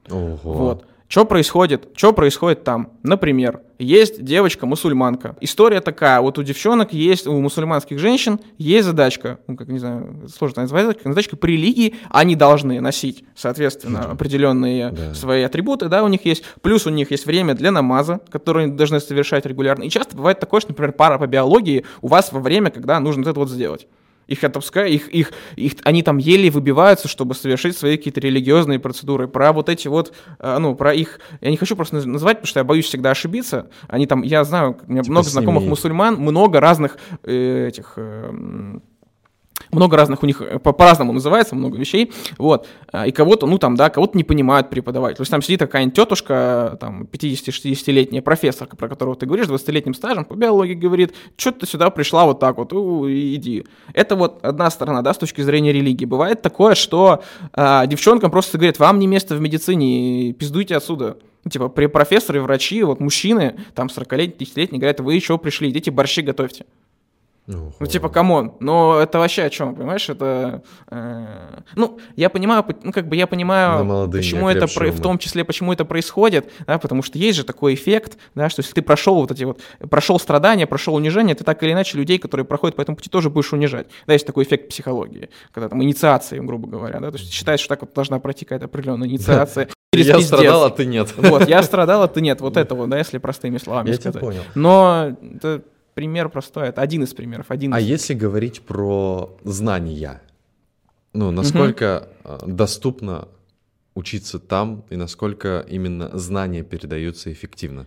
[0.09, 0.39] Ого.
[0.43, 0.87] Вот.
[1.09, 1.89] Что происходит?
[1.95, 2.91] Что происходит там?
[3.03, 5.37] Например, есть девочка-мусульманка.
[5.41, 10.29] История такая, вот у девчонок есть, у мусульманских женщин есть задачка, ну, как не знаю,
[10.35, 15.15] сложно назвать, задачка по религии, они должны носить, соответственно, определенные да.
[15.15, 18.75] свои атрибуты, да, у них есть, плюс у них есть время для намаза, которое они
[18.75, 19.85] должны совершать регулярно.
[19.85, 23.23] И часто бывает такое, что, например, пара по биологии у вас во время, когда нужно
[23.23, 23.87] вот это вот сделать.
[24.27, 29.29] Их отпускают, их, их, их, они там еле выбиваются, чтобы совершить свои какие-то религиозные процедуры.
[29.29, 32.61] Про вот эти вот, э, ну, про их, я не хочу просто назвать, потому что
[32.61, 33.71] я боюсь всегда ошибиться.
[33.89, 37.95] Они там, я знаю, у меня типа много знакомых мусульман, много разных э, этих...
[37.97, 38.79] Э,
[39.73, 43.59] много разных у них, э, по- по-разному называется, много вещей, вот, а, и кого-то, ну,
[43.59, 48.77] там, да, кого-то не понимают преподавать, то есть там сидит какая-нибудь тетушка, там, 50-60-летняя профессорка,
[48.77, 52.59] про которую ты говоришь, 20-летним стажем по биологии, говорит, что ты сюда пришла вот так
[52.59, 53.65] вот, у, иди.
[53.93, 56.05] Это вот одна сторона, да, с точки зрения религии.
[56.05, 61.19] Бывает такое, что а, девчонкам просто говорят, вам не место в медицине, пиздуйте отсюда.
[61.45, 65.91] Ну, типа, при профессоры, врачи, вот мужчины, там, 40-летние, 10-летние, говорят, вы еще пришли, идите
[65.91, 66.67] борщи готовьте.
[67.47, 70.09] Ну, ну типа, come on, но это вообще о чем, понимаешь?
[70.09, 75.19] Это, э, ну, я понимаю, ну, как бы я понимаю, почему это, про, в том
[75.19, 78.83] числе, почему это происходит, да, потому что есть же такой эффект, да, что если ты
[78.83, 82.75] прошел вот эти вот, прошел страдания, прошел унижение, ты так или иначе людей, которые проходят
[82.75, 83.87] по этому пути, тоже будешь унижать.
[84.09, 87.69] Да, есть такой эффект психологии, когда там инициация, грубо говоря, да, то есть считаешь, что
[87.69, 89.69] так вот должна пройти какая-то определенная инициация.
[89.93, 91.15] Я страдал, а ты нет.
[91.17, 92.41] Вот, я страдал, а ты нет.
[92.43, 94.21] Вот это вот, да, если простыми словами я сказать.
[94.21, 94.43] понял.
[94.55, 95.63] Но это
[95.97, 97.47] пример простой, это один из примеров.
[97.49, 97.87] Один а из...
[97.87, 100.21] если говорить про знания,
[101.15, 102.53] ну, насколько угу.
[102.53, 103.29] доступно
[103.95, 107.87] учиться там и насколько именно знания передаются эффективно?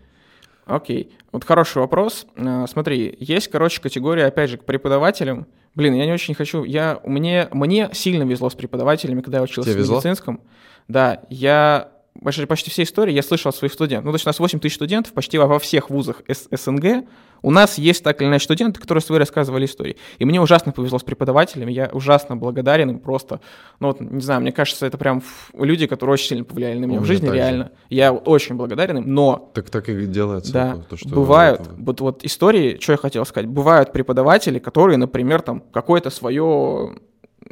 [0.66, 2.26] Окей, вот хороший вопрос.
[2.36, 5.46] А, смотри, есть, короче, категория, опять же, к преподавателям.
[5.76, 6.64] Блин, я не очень хочу.
[6.64, 10.38] Я, мне, мне сильно везло с преподавателями, когда я учился Тебе в медицинском.
[10.38, 10.50] Везло?
[10.88, 11.92] Да, я
[12.24, 14.06] почти, почти все истории я слышал от своих студентов.
[14.06, 17.06] Ну, то есть у нас 8 тысяч студентов почти во всех вузах СНГ.
[17.42, 19.96] У нас есть так или иначе студенты, которые свои рассказывали истории.
[20.18, 23.40] И мне ужасно повезло с преподавателями, я ужасно благодарен им просто.
[23.80, 27.00] Ну вот, не знаю, мне кажется, это прям люди, которые очень сильно повлияли на меня
[27.00, 27.72] У в жизни, реально.
[27.90, 29.52] Я очень благодарен им, но...
[29.54, 30.52] Так так и делается.
[30.52, 31.70] Да, то, что бывают, это...
[31.78, 36.98] вот, вот истории, что я хотел сказать, бывают преподаватели, которые, например, там какое-то свое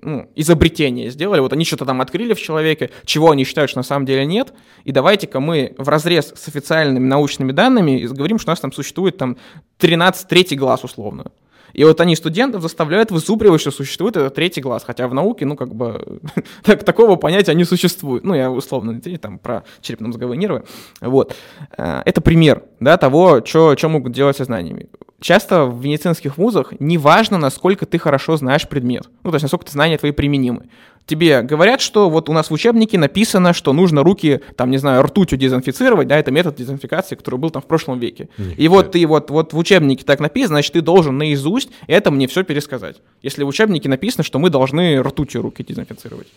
[0.02, 3.84] ну, изобретение сделали, вот они что-то там открыли в человеке, чего они считают, что на
[3.84, 8.54] самом деле нет, и давайте-ка мы в разрез с официальными научными данными говорим, что у
[8.54, 9.38] нас там существует там
[9.78, 11.32] 13 третий глаз условно.
[11.74, 15.56] И вот они студентов заставляют высупривать, что существует этот третий глаз, хотя в науке, ну,
[15.56, 16.22] как бы,
[16.64, 18.24] так, такого понятия не существует.
[18.24, 20.64] Ну, я условно там про черепно-мозговые нервы.
[21.02, 21.36] Вот.
[21.78, 24.88] Э, это пример, да, того, что могут делать со знаниями
[25.20, 29.10] часто в медицинских вузах не важно, насколько ты хорошо знаешь предмет.
[29.24, 30.68] Ну, то есть, насколько ты знания твои применимы.
[31.06, 35.04] Тебе говорят, что вот у нас в учебнике написано, что нужно руки, там, не знаю,
[35.04, 38.28] ртутью дезинфицировать, да, это метод дезинфекции, который был там в прошлом веке.
[38.38, 42.12] Нет, и вот ты вот, вот в учебнике так написано, значит, ты должен наизусть это
[42.12, 42.98] мне все пересказать.
[43.22, 46.28] Если в учебнике написано, что мы должны ртутью руки дезинфицировать.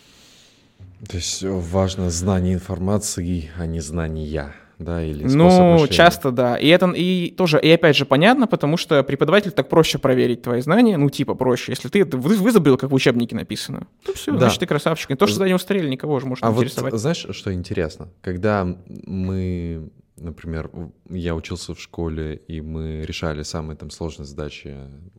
[1.09, 6.57] То есть важно знание информации, а не знания да, или Ну, часто, да.
[6.57, 10.61] И это и тоже, и опять же, понятно, потому что преподаватель так проще проверить твои
[10.61, 11.71] знания, ну, типа проще.
[11.71, 14.39] Если ты, вы, вы забыл, как в учебнике написано, ну, все, да.
[14.39, 15.11] значит, ты красавчик.
[15.11, 16.93] И то, что задание устарели, никого же может а интересовать.
[16.93, 18.09] Вот, знаешь, что интересно?
[18.21, 20.69] Когда мы, например,
[21.09, 24.75] я учился в школе, и мы решали самые там сложные задачи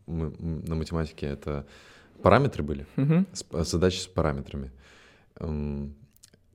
[0.07, 1.67] мы, на математике, это
[2.23, 3.25] параметры были, угу.
[3.63, 4.71] задачи с параметрами.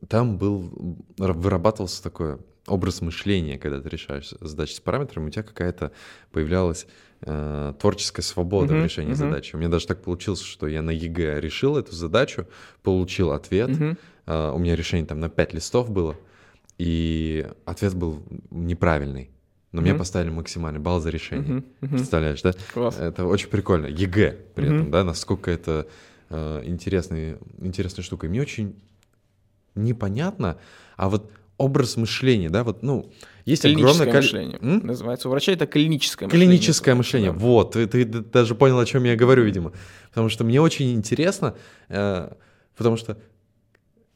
[0.07, 0.71] Там был,
[1.17, 5.91] вырабатывался такое образ мышления, когда ты решаешь задачи с параметрами, у тебя какая-то
[6.31, 6.85] появлялась
[7.21, 9.15] э, творческая свобода uh-huh, в решении uh-huh.
[9.15, 9.55] задачи.
[9.55, 12.47] У меня даже так получилось, что я на ЕГЭ решил эту задачу,
[12.83, 13.69] получил ответ.
[13.69, 13.97] Uh-huh.
[14.27, 16.15] Э, у меня решение там на 5 листов было,
[16.77, 19.31] и ответ был неправильный.
[19.71, 19.83] Но mm-hmm.
[19.83, 21.57] мне поставили максимальный балл за решение.
[21.57, 21.63] Mm-hmm.
[21.81, 21.89] Mm-hmm.
[21.89, 22.53] Представляешь, да?
[22.73, 22.97] Класс.
[22.99, 23.87] Это очень прикольно.
[23.87, 24.75] ЕГЭ при mm-hmm.
[24.75, 25.87] этом, да, насколько это
[26.29, 28.27] э, интересный, интересная штука.
[28.27, 28.75] И мне очень
[29.75, 30.57] непонятно,
[30.95, 33.11] а вот образ мышления, да, вот, ну,
[33.45, 34.37] есть огромное количество...
[34.39, 34.59] мышление.
[34.61, 34.85] М?
[34.85, 36.47] Называется у врачей это клиническое мышление.
[36.47, 37.37] Клиническое мышление, да.
[37.37, 39.71] вот, ты, ты даже понял, о чем я говорю, видимо.
[40.09, 41.55] Потому что мне очень интересно,
[41.89, 42.29] э,
[42.75, 43.17] потому что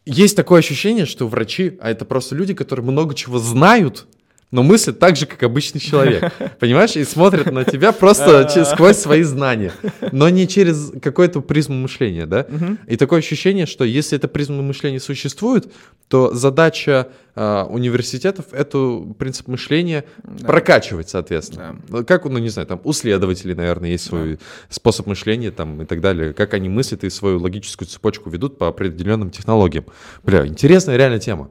[0.05, 4.07] есть такое ощущение, что врачи, а это просто люди, которые много чего знают,
[4.51, 6.31] но мыслят так же, как обычный человек.
[6.59, 6.95] Понимаешь?
[6.97, 9.71] И смотрят на тебя просто сквозь свои знания,
[10.11, 12.45] но не через какую-то призму мышления, да?
[12.87, 15.71] И такое ощущение, что если эта призма мышления существует,
[16.07, 20.03] то задача э, университетов эту принцип мышления
[20.45, 21.77] прокачивать, соответственно.
[21.87, 22.03] Да.
[22.03, 24.37] Как, ну, не знаю, там у следователей, наверное, есть свой
[24.69, 28.67] способ мышления там и так далее, как они мыслят и свою логическую цепочку ведут по
[28.67, 29.85] определенным технологиям.
[30.23, 31.49] Бля, интересная реально тема.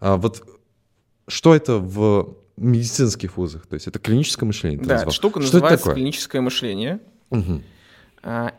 [0.00, 0.42] А вот
[1.28, 3.66] что это в медицинских вузах.
[3.66, 4.80] То есть это клиническое мышление.
[4.80, 7.00] Да, эта штука Что называется клиническое мышление.
[7.30, 7.62] Угу.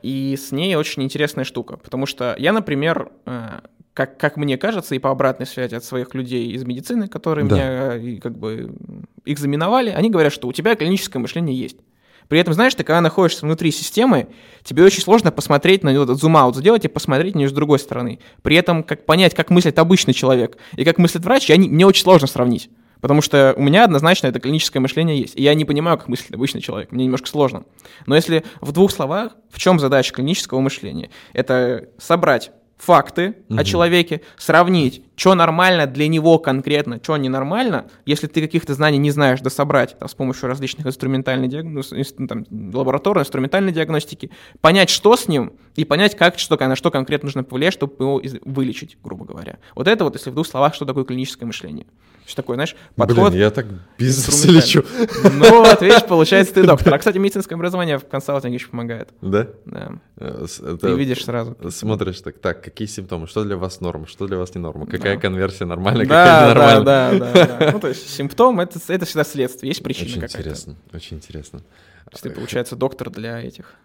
[0.02, 3.62] И с ней очень интересная штука, потому что я, например, а,
[3.94, 7.56] как, как мне кажется, и по обратной связи от своих людей из медицины, которые да.
[7.56, 8.74] меня как бы
[9.26, 11.78] экзаменовали, они говорят, что у тебя клиническое мышление есть.
[12.28, 14.30] При этом, знаешь, ты когда находишься внутри системы,
[14.64, 18.20] тебе очень сложно посмотреть на него, зум-аут сделать и посмотреть на нее с другой стороны.
[18.42, 21.86] При этом, как понять, как мыслит обычный человек и как мыслит врач, я не, мне
[21.86, 22.70] очень сложно сравнить.
[23.02, 25.36] Потому что у меня однозначно это клиническое мышление есть.
[25.36, 26.92] И я не понимаю, как мыслит обычный человек.
[26.92, 27.64] Мне немножко сложно.
[28.06, 31.10] Но если в двух словах, в чем задача клинического мышления?
[31.34, 33.60] Это собрать факты угу.
[33.60, 39.12] о человеке, сравнить что нормально для него конкретно, что ненормально, если ты каких-то знаний не
[39.12, 41.94] знаешь дособрать там, с помощью различных инструментальной диагноз,
[42.28, 47.28] там, лабораторной, инструментальной диагностики, понять, что с ним, и понять, как, что, на что конкретно
[47.28, 49.60] нужно повлиять, чтобы его вылечить, грубо говоря.
[49.76, 51.86] Вот это вот, если в двух словах, что такое клиническое мышление.
[52.26, 53.32] Что такое, знаешь, подход...
[53.32, 53.66] Блин, я так
[53.98, 54.84] бизнес лечу.
[55.24, 56.94] Ну, вот, видишь, получается, ты доктор.
[56.94, 59.10] А, кстати, медицинское образование в консалтинге еще помогает.
[59.22, 59.48] Да?
[59.66, 59.94] Да.
[60.18, 60.46] Э,
[60.80, 61.58] ты видишь сразу.
[61.70, 65.18] Смотришь так, так, какие симптомы, что для вас норма, что для вас не норма, какая
[65.18, 66.84] конверсия нормальная, какая ненормальная.
[66.84, 67.72] Да, да, да.
[67.72, 70.38] Ну, то есть симптом— это всегда следствие, есть причина какая-то.
[70.38, 71.60] Очень интересно, очень интересно.
[71.60, 73.76] То есть ты, получается, доктор для этих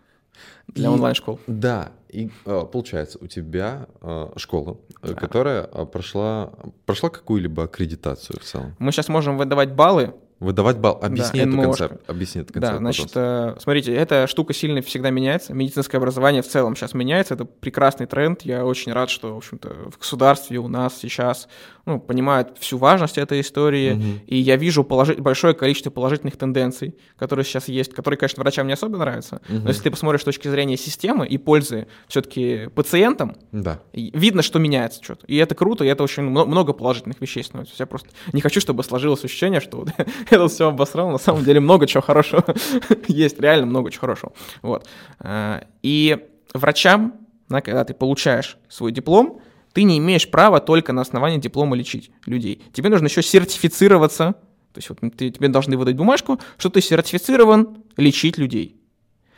[0.69, 1.41] для онлайн-школ.
[1.47, 5.15] Да, и а, получается, у тебя а, школа, э, да.
[5.15, 6.53] которая а, прошла,
[6.85, 8.75] прошла какую-либо аккредитацию в целом.
[8.79, 10.99] Мы сейчас можем выдавать баллы Выдавать балл.
[11.03, 12.11] Объясни да, этот концепт.
[12.11, 12.75] Объясни этот концепт.
[12.75, 13.61] Да, значит, пожалуйста.
[13.63, 15.55] смотрите, эта штука сильно всегда меняется.
[15.55, 17.35] Медицинское образование в целом сейчас меняется.
[17.35, 18.43] Это прекрасный тренд.
[18.43, 21.49] Я очень рад, что, в общем-то, в государстве у нас сейчас
[21.87, 23.93] ну, понимают всю важность этой истории.
[23.93, 24.03] Угу.
[24.27, 28.73] И я вижу положи- большое количество положительных тенденций, которые сейчас есть, которые, конечно, врачам не
[28.73, 29.41] особо нравятся.
[29.49, 29.59] Угу.
[29.61, 33.81] Но если ты посмотришь с точки зрения системы и пользы все-таки пациентам, да.
[33.93, 35.27] видно, что меняется что-то.
[35.27, 37.75] И это круто, и это очень много положительных вещей становится.
[37.79, 39.87] Я просто не хочу, чтобы сложилось ощущение, что
[40.29, 42.45] это все обосрал, на самом деле много чего хорошего
[43.07, 44.33] есть, реально много чего хорошего.
[44.63, 44.89] Вот.
[45.21, 46.19] А, и
[46.53, 47.15] врачам,
[47.49, 49.41] когда ты получаешь свой диплом,
[49.77, 52.63] ты не имеешь права только на основании диплома лечить людей.
[52.73, 54.33] Тебе нужно еще сертифицироваться,
[54.73, 58.81] то есть вот ты, тебе должны выдать бумажку, что ты сертифицирован лечить людей.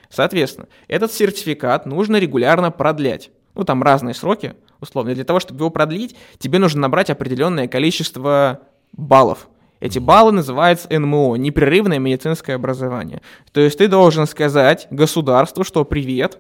[0.09, 3.33] Соответственно, этот сертификат нужно регулярно продлять.
[3.57, 5.13] Ну, там разные сроки, условно.
[5.13, 8.61] Для того, чтобы его продлить, тебе нужно набрать определенное количество
[8.93, 9.49] баллов.
[9.81, 13.23] Эти баллы называются НМО, непрерывное медицинское образование.
[13.51, 16.39] То есть ты должен сказать государству, что привет,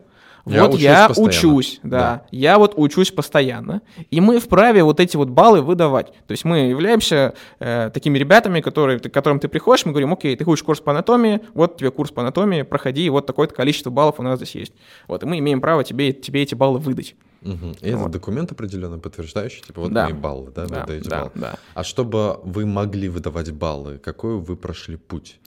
[0.54, 1.28] я вот учусь я постоянно.
[1.28, 6.12] учусь, да, да, я вот учусь постоянно, и мы вправе вот эти вот баллы выдавать.
[6.26, 10.37] То есть мы являемся э, такими ребятами, которые, к которым ты приходишь, мы говорим, окей,
[10.37, 13.90] ты хочешь курс по анатомии, вот тебе курс по анатомии, проходи, и вот такое-то количество
[13.90, 14.72] баллов у нас здесь есть.
[15.06, 17.14] Вот, и мы имеем право тебе, тебе эти баллы выдать.
[17.42, 17.76] Угу.
[17.80, 18.00] И вот.
[18.00, 20.04] это документ определенно подтверждающий, типа вот да.
[20.04, 21.30] мои баллы, да, да, вы да, баллы.
[21.34, 21.54] Да.
[21.74, 25.38] А чтобы вы могли выдавать баллы, какой вы прошли путь?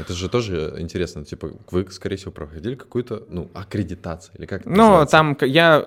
[0.00, 5.06] Это же тоже интересно, типа, вы, скорее всего, проходили какую-то, ну, аккредитацию, или как Ну,
[5.10, 5.84] там я,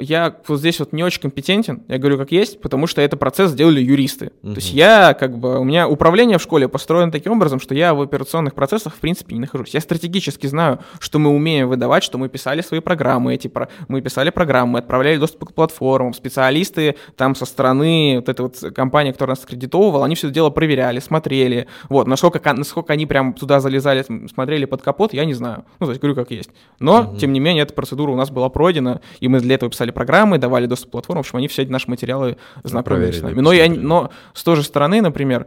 [0.00, 3.52] я вот здесь вот не очень компетентен, я говорю как есть, потому что это процесс
[3.52, 4.32] сделали юристы.
[4.42, 4.54] Угу.
[4.54, 7.94] То есть я, как бы, у меня управление в школе построено таким образом, что я
[7.94, 9.74] в операционных процессах, в принципе, не нахожусь.
[9.74, 13.50] Я стратегически знаю, что мы умеем выдавать, что мы писали свои программы, эти,
[13.88, 19.12] мы писали программы, отправляли доступ к платформам, специалисты там со стороны вот этой вот компании,
[19.12, 23.53] которая нас аккредитовывала, они все это дело проверяли, смотрели, вот, насколько, насколько они прям туда
[23.54, 25.64] туда залезали, смотрели под капот, я не знаю.
[25.80, 26.50] Ну, то есть говорю, как есть.
[26.80, 27.16] Но, угу.
[27.18, 30.38] тем не менее, эта процедура у нас была пройдена, и мы для этого писали программы,
[30.38, 33.40] давали доступ к платформам, в общем, они все эти наши материалы знакомились ну, с нами.
[33.40, 35.46] Но, я, но с той же стороны, например,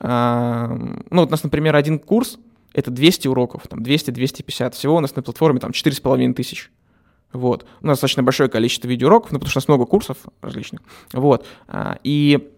[0.00, 0.66] э,
[1.10, 2.38] ну, вот у нас, например, один курс,
[2.72, 6.70] это 200 уроков, там 200-250, всего у нас на платформе там 4,5 тысяч.
[7.32, 7.66] Вот.
[7.82, 10.80] У нас достаточно большое количество видеоуроков, ну, потому что у нас много курсов различных.
[11.12, 11.44] Вот.
[11.68, 12.50] А, и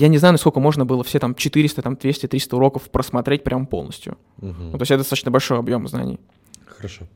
[0.00, 3.66] я не знаю, насколько можно было все там 400, там 200, 300 уроков просмотреть прям
[3.66, 4.18] полностью.
[4.38, 4.52] Угу.
[4.52, 6.18] Ну, то есть это достаточно большой объем знаний.
[6.66, 7.06] Хорошо.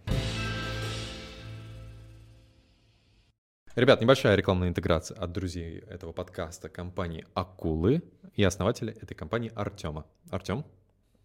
[3.74, 8.02] Ребят, небольшая рекламная интеграция от друзей этого подкаста компании «Акулы»
[8.34, 10.04] и основателя этой компании Артема.
[10.30, 10.64] Артем?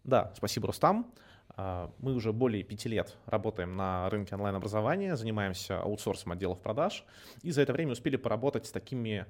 [0.04, 1.12] Да, спасибо, Рустам.
[1.56, 7.04] А, мы уже более пяти лет работаем на рынке онлайн-образования, занимаемся аутсорсом отделов продаж,
[7.42, 9.26] и за это время успели поработать с такими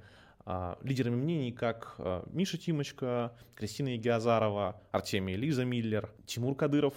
[0.47, 6.95] а, лидерами мнений, как а, Миша Тимочка, Кристина Егиазарова, Артемий Лиза Миллер, Тимур Кадыров,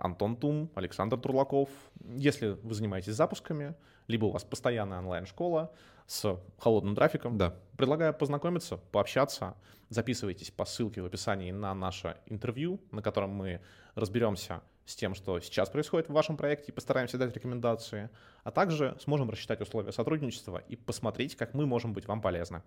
[0.00, 1.70] Антон Тум, Александр Турлаков.
[2.16, 3.74] Если вы занимаетесь запусками,
[4.08, 5.72] либо у вас постоянная онлайн-школа
[6.06, 7.54] с холодным трафиком, да.
[7.76, 9.56] предлагаю познакомиться, пообщаться.
[9.88, 13.60] Записывайтесь по ссылке в описании на наше интервью, на котором мы
[13.94, 18.10] разберемся с тем, что сейчас происходит в вашем проекте, и постараемся дать рекомендации,
[18.44, 22.62] а также сможем рассчитать условия сотрудничества и посмотреть, как мы можем быть вам полезны.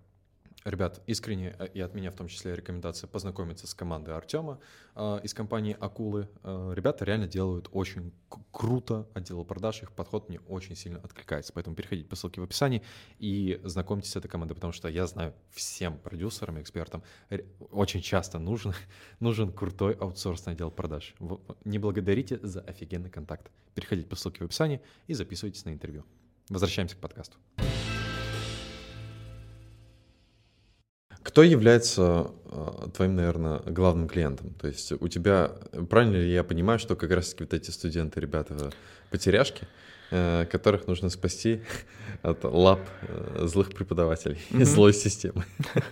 [0.65, 4.59] Ребят, искренне э, и от меня в том числе рекомендация познакомиться с командой Артема
[4.93, 6.27] э, из компании Акулы.
[6.43, 8.11] Э, ребята реально делают очень
[8.51, 11.53] круто отдел продаж, их подход мне очень сильно откликается.
[11.53, 12.83] Поэтому переходите по ссылке в описании
[13.19, 17.03] и знакомьтесь с этой командой, потому что я знаю всем продюсерам, экспертам
[17.71, 18.73] очень часто нужен,
[19.21, 21.15] нужен крутой аутсорсный отдел продаж.
[21.63, 23.49] Не благодарите за офигенный контакт.
[23.75, 26.03] Переходите по ссылке в описании и записывайтесь на интервью.
[26.49, 27.37] Возвращаемся к подкасту.
[31.29, 34.49] Кто является э, твоим, наверное, главным клиентом?
[34.59, 35.51] То есть у тебя,
[35.87, 38.71] правильно ли я понимаю, что как раз-таки вот эти студенты, ребята,
[39.11, 39.67] потеряшки,
[40.09, 41.61] э, которых нужно спасти
[42.23, 45.45] от лап э, злых преподавателей и злой системы.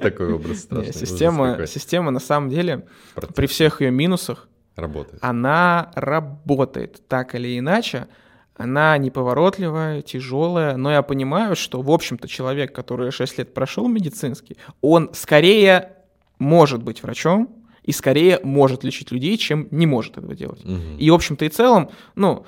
[0.00, 0.94] Такой образ страшный.
[0.94, 2.86] Система, система на самом деле,
[3.34, 5.18] при всех ее минусах, работает.
[5.22, 8.08] Она работает так или иначе.
[8.56, 14.56] Она неповоротливая, тяжелая, но я понимаю, что, в общем-то, человек, который 6 лет прошел медицинский,
[14.80, 15.92] он скорее
[16.38, 17.50] может быть врачом,
[17.86, 20.64] и скорее может лечить людей, чем не может этого делать.
[20.64, 20.98] Угу.
[20.98, 22.44] И, в общем-то и целом, ну,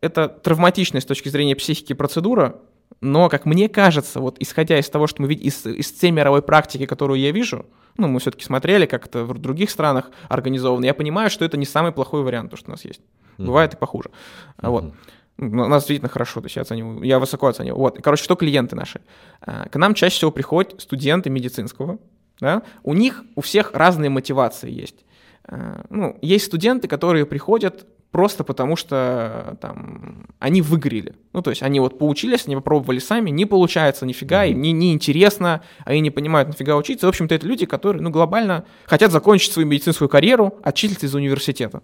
[0.00, 2.60] это травматичная с точки зрения психики процедура,
[3.00, 6.40] но, как мне кажется, вот исходя из того, что мы видим, из, из всей мировой
[6.40, 7.66] практики, которую я вижу,
[7.98, 11.66] ну, мы все-таки смотрели, как это в других странах организовано, я понимаю, что это не
[11.66, 13.00] самый плохой вариант, то, что у нас есть.
[13.00, 13.46] Mm-hmm.
[13.46, 14.10] Бывает и похуже.
[14.58, 14.70] Mm-hmm.
[14.70, 14.94] Вот.
[15.38, 17.78] У нас действительно хорошо, то есть я оцениваю, я высоко оцениваю.
[17.78, 19.00] Вот, короче, что клиенты наши?
[19.42, 21.98] А, к нам чаще всего приходят студенты медицинского,
[22.40, 22.62] да?
[22.82, 25.04] У них у всех разные мотивации есть.
[25.44, 31.14] А, ну, есть студенты, которые приходят просто потому что там они выгорели.
[31.34, 34.52] Ну, то есть они вот поучились, они попробовали сами, не получается нифига, mm-hmm.
[34.52, 37.04] им не, не интересно, они не понимают нафига учиться.
[37.04, 41.82] В общем-то, это люди, которые, ну, глобально хотят закончить свою медицинскую карьеру, отчислиться из университета.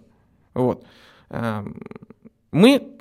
[0.55, 0.85] Вот.
[1.29, 1.79] Эм,
[2.51, 2.92] мы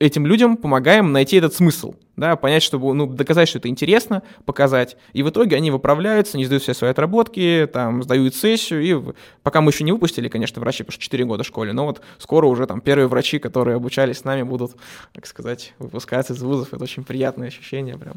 [0.00, 4.96] этим людям помогаем найти этот смысл, да, понять, чтобы, ну, доказать, что это интересно, показать.
[5.12, 9.60] И в итоге они выправляются, не сдают все свои отработки, там, сдают сессию, и пока
[9.60, 12.46] мы еще не выпустили, конечно, врачи, потому что 4 года в школе, но вот скоро
[12.46, 14.72] уже там первые врачи, которые обучались с нами, будут,
[15.12, 16.72] так сказать, выпускаться из вузов.
[16.72, 18.14] Это очень приятное ощущение прям.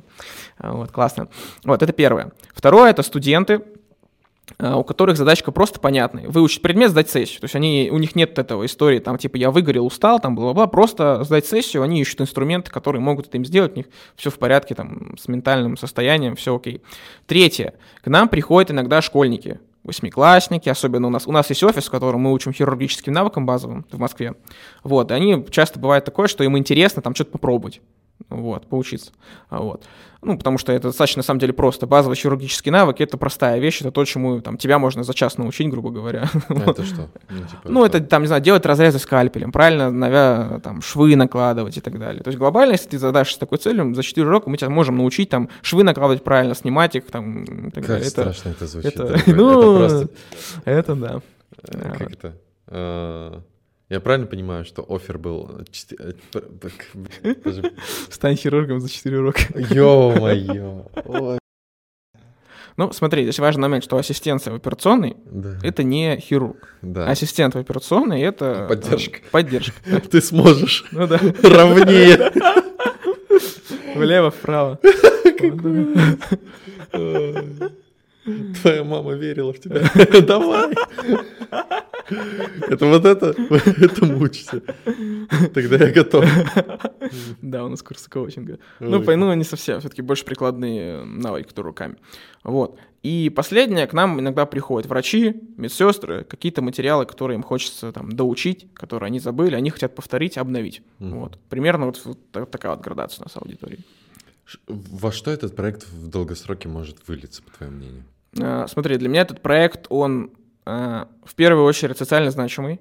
[0.58, 1.28] Вот, классно.
[1.65, 2.32] Вот, это первое.
[2.56, 3.62] Второе— это студенты,
[4.60, 6.28] у которых задачка просто понятная.
[6.28, 7.42] Выучить предмет, сдать сессию.
[7.42, 10.68] То есть они, у них нет этого истории, там, типа, я выгорел, устал, там, бла-бла-бла.
[10.68, 13.86] Просто сдать сессию, они ищут инструменты, которые могут это им сделать, у них
[14.16, 16.82] все в порядке, там, с ментальным состоянием, все окей.
[17.26, 17.74] Третье.
[18.04, 21.28] К нам приходят иногда школьники, восьмиклассники, особенно у нас.
[21.28, 24.36] У нас есть офис, в котором мы учим хирургическим навыкам базовым в Москве.
[24.84, 27.82] Вот, и они часто бывает такое, что им интересно там что-то попробовать
[28.30, 29.12] вот, поучиться.
[29.50, 29.84] Вот.
[30.22, 31.86] Ну, потому что это достаточно, на самом деле, просто.
[31.86, 35.70] Базовый хирургический навык— это простая вещь, это то, чему там, тебя можно за час научить,
[35.70, 36.30] грубо говоря.
[36.50, 37.10] А это что?
[37.30, 41.78] Ну, типа, ну это, там, не знаю, делать разрезы скальпелем, правильно навя, там, швы накладывать
[41.78, 42.24] и так далее.
[42.24, 45.30] То есть глобально, если ты задашься такой целью, за 4 урока мы тебя можем научить
[45.30, 48.10] там швы накладывать правильно, снимать их там и так как далее.
[48.10, 49.00] страшно это, это звучит.
[49.00, 50.10] Это, ну, это просто...
[50.66, 51.22] Это да.
[51.98, 53.44] Как это?
[53.93, 55.51] Я правильно понимаю, что офер был...
[55.99, 56.13] Э,
[58.10, 59.41] Стань хирургом за 4 урока.
[59.56, 60.88] Ё-моё.
[62.75, 66.75] Ну, смотри, здесь важный момент, что ассистенция в операционной да.— это не хирург.
[66.82, 67.06] Да.
[67.08, 68.65] Ассистент в операционной— это...
[68.67, 69.19] Поддержка.
[69.29, 69.75] Поддержка.
[70.12, 70.86] Ты сможешь.
[70.91, 71.19] Ну да.
[71.43, 72.32] Равнее.
[73.95, 74.79] Влево-вправо.
[78.62, 79.82] Твоя мама верила в тебя.
[80.21, 80.73] Давай.
[82.68, 83.28] Это вот это,
[83.82, 84.62] это мучится.
[85.54, 86.26] Тогда я готов.
[87.42, 88.60] Да, у нас курсы коучинга.
[88.80, 91.96] Ну, ну, не совсем, все-таки больше прикладные навыки, которые руками.
[92.44, 92.78] Вот.
[93.04, 98.68] И последнее, к нам иногда приходят врачи, медсестры, какие-то материалы, которые им хочется там доучить,
[98.74, 100.82] которые они забыли, они хотят повторить, обновить.
[101.00, 101.20] Mm.
[101.20, 101.39] Вот.
[101.50, 103.80] Примерно вот, вот такая вот градация у нас аудитории.
[104.68, 108.04] Во что этот проект в долгосроке может вылиться, по твоему мнению?
[108.39, 110.32] А, смотри, для меня этот проект, он
[110.65, 112.80] в первую очередь социально значимый.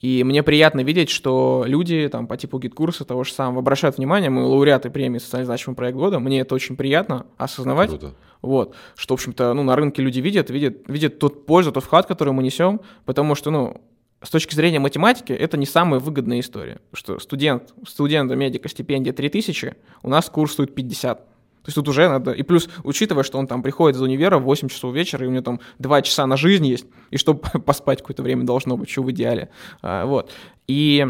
[0.00, 3.96] И мне приятно видеть, что люди там по типу GetCourse а того же самого обращают
[3.96, 7.88] внимание, мы лауреаты премии «Социально значимый проект года», мне это очень приятно осознавать.
[7.88, 8.14] Круто.
[8.42, 12.06] Вот, что, в общем-то, ну, на рынке люди видят, видят, видят тот пользу, тот вклад,
[12.06, 13.80] который мы несем, потому что, ну,
[14.22, 16.80] с точки зрения математики, это не самая выгодная история.
[16.92, 21.24] Что студент, студента медика стипендия 3000, у нас курс стоит 50.
[21.66, 22.30] То есть тут уже надо...
[22.30, 25.32] И плюс, учитывая, что он там приходит из универа в 8 часов вечера, и у
[25.32, 29.02] него там 2 часа на жизнь есть, и чтобы поспать какое-то время должно быть, что
[29.02, 29.48] в идеале.
[29.82, 30.30] А, вот.
[30.68, 31.04] И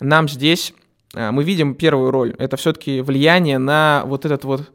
[0.00, 0.72] нам здесь...
[1.14, 2.34] А, мы видим первую роль.
[2.38, 4.72] Это все-таки влияние на вот этот вот...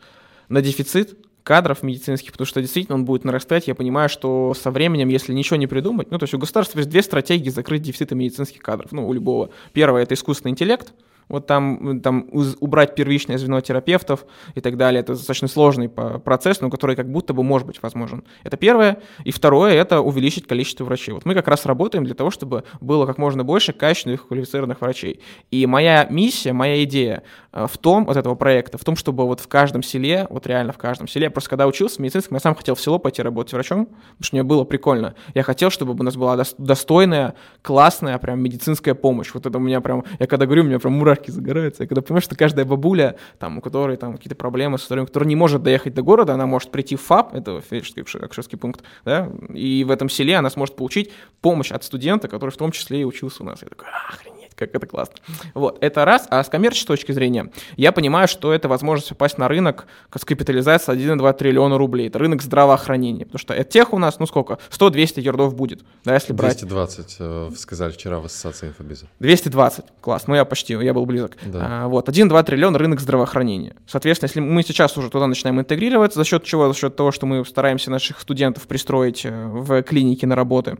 [0.50, 3.68] на дефицит кадров медицинских, потому что действительно он будет нарастать.
[3.68, 6.92] Я понимаю, что со временем, если ничего не придумать, ну, то есть у государства есть
[6.92, 9.50] две стратегии закрыть дефициты медицинских кадров, ну, у любого.
[9.74, 10.94] Первое— это искусственный интеллект,
[11.34, 15.02] вот там, там убрать первичное звено терапевтов и так далее.
[15.02, 18.24] Это достаточно сложный процесс, но который как будто бы может быть возможен.
[18.44, 19.00] Это первое.
[19.24, 21.14] И второе— это увеличить количество врачей.
[21.14, 25.22] Вот мы как раз работаем для того, чтобы было как можно больше качественных, квалифицированных врачей.
[25.50, 29.40] И моя миссия, моя идея э, в том, вот этого проекта, в том, чтобы вот
[29.40, 32.54] в каждом селе, вот реально в каждом селе, просто когда учился в медицинском, я сам
[32.54, 35.16] хотел в село пойти работать врачом, потому что мне было прикольно.
[35.34, 39.32] Я хотел, чтобы у нас была достойная, классная прям медицинская помощь.
[39.34, 41.84] Вот это у меня прям, я когда говорю, у меня прям мурашки загораются.
[41.84, 45.28] Я когда понимаю, что каждая бабуля, там, у которой там какие-то проблемы с здоровьем, которая
[45.28, 49.84] не может доехать до города, она может прийти в ФАП, это фельдшерский пункт, да, и
[49.84, 53.44] в этом селе она сможет получить помощь от студента, который в том числе и учился
[53.44, 53.62] у нас.
[53.62, 54.43] Я такой, охренеть.
[54.56, 55.16] Как это классно.
[55.54, 56.28] Вот, это раз.
[56.30, 60.98] А с коммерческой точки зрения, я понимаю, что это возможность попасть на рынок с капитализацией
[60.98, 62.08] 1,2 триллиона рублей.
[62.08, 63.26] Это рынок здравоохранения.
[63.26, 66.60] Потому что тех у нас, ну сколько, 100-200 ярдов будет, да, если брать.
[66.60, 69.08] 220, э, сказали вчера в ассоциации инфобиза.
[69.20, 71.38] 220, класс, ну я почти, я был близок.
[71.46, 71.84] Да.
[71.84, 73.76] А, вот, 1,2 триллиона рынок здравоохранения.
[73.88, 76.68] Соответственно, если мы сейчас уже туда начинаем интегрироваться, за счет чего?
[76.68, 80.78] За счет того, что мы стараемся наших студентов пристроить э, в клинике на работы,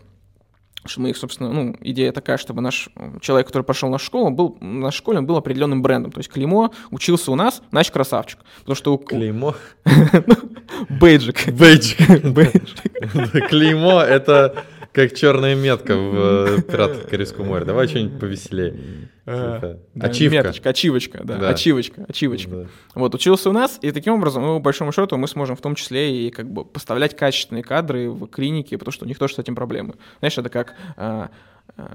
[0.86, 2.90] что мы их, собственно, ну, идея такая, чтобы наш
[3.22, 6.12] человек, который прошел нашу школу, был, нашей школе был определенным брендом.
[6.12, 8.40] То есть Клеймо учился у нас, значит, красавчик.
[8.60, 8.98] Потому что у...
[8.98, 9.56] Клеймо?
[10.90, 11.52] Бейджик.
[11.54, 13.50] Бейджик.
[13.50, 17.66] Клеймо— это как черная метка в э, «Пиратах Карибского моря».
[17.66, 19.10] Давай что-нибудь повеселее.
[19.26, 20.36] Типа, ачивка.
[20.36, 22.68] Меточка, ачивочка, да, ачивочка, ачивочка.
[22.94, 25.76] Вот, учился у нас, и таким образом, ну, по большому счету, мы сможем в том
[25.76, 29.40] числе и как бы поставлять качественные кадры в клинике, потому что у них тоже с
[29.40, 29.96] этим проблемы.
[30.20, 31.30] Знаешь, это как а,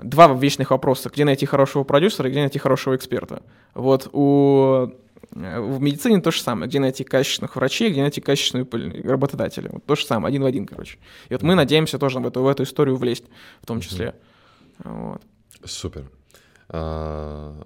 [0.03, 3.43] два вечных вопроса, где найти хорошего продюсера и где найти хорошего эксперта.
[3.75, 4.89] Вот у
[5.31, 8.69] в медицине то же самое, где найти качественных врачей, где найти качественных
[9.05, 9.69] работодателей.
[9.73, 10.99] Вот то же самое, один в один, короче.
[11.29, 13.25] И вот мы надеемся тоже в эту, в эту историю влезть,
[13.61, 14.15] в том числе.
[14.85, 15.23] Вот.
[15.65, 16.11] Супер.
[16.69, 17.63] А,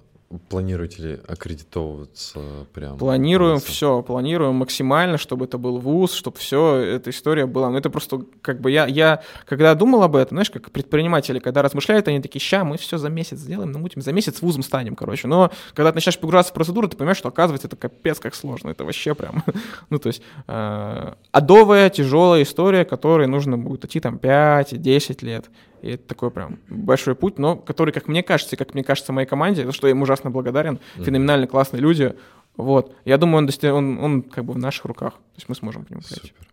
[0.48, 2.96] планируете ли аккредитовываться прямо?
[2.96, 7.70] Планируем все, планируем максимально, чтобы это был вуз, чтобы все, эта история была.
[7.70, 11.62] Ну, это просто, как бы, я, я, когда думал об этом, знаешь, как предприниматели, когда
[11.62, 15.28] размышляют, они такие, ща, мы все за месяц сделаем, намутим, за месяц вузом станем, короче.
[15.28, 18.70] Но когда ты начинаешь погружаться в процедуру, ты понимаешь, что, оказывается, это капец как сложно,
[18.70, 19.44] это вообще прям,
[19.90, 25.46] ну, то есть, э, адовая, тяжелая история, которой нужно будет идти там 5-10 лет.
[25.82, 29.26] И это такой прям большой путь, но который, как мне кажется, как мне кажется моей
[29.26, 31.04] команде, за что я им ужасно благодарен, mm-hmm.
[31.04, 32.14] феноменально классные люди.
[32.56, 32.94] Вот.
[33.04, 33.66] Я думаю, он, дости...
[33.66, 35.14] он, он как бы в наших руках.
[35.14, 36.28] То есть мы сможем к нему прийти.
[36.28, 36.46] Супер.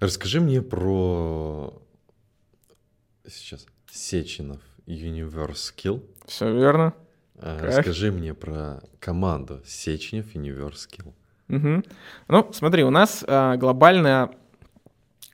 [0.00, 1.72] Расскажи мне про
[3.26, 6.02] сейчас Сеченов Universe Skill.
[6.26, 6.94] Все верно.
[7.36, 11.12] А, расскажи мне про команду Сеченев Universe Skill.
[11.48, 11.82] Угу.
[12.28, 14.30] Ну, смотри, у нас а, глобальная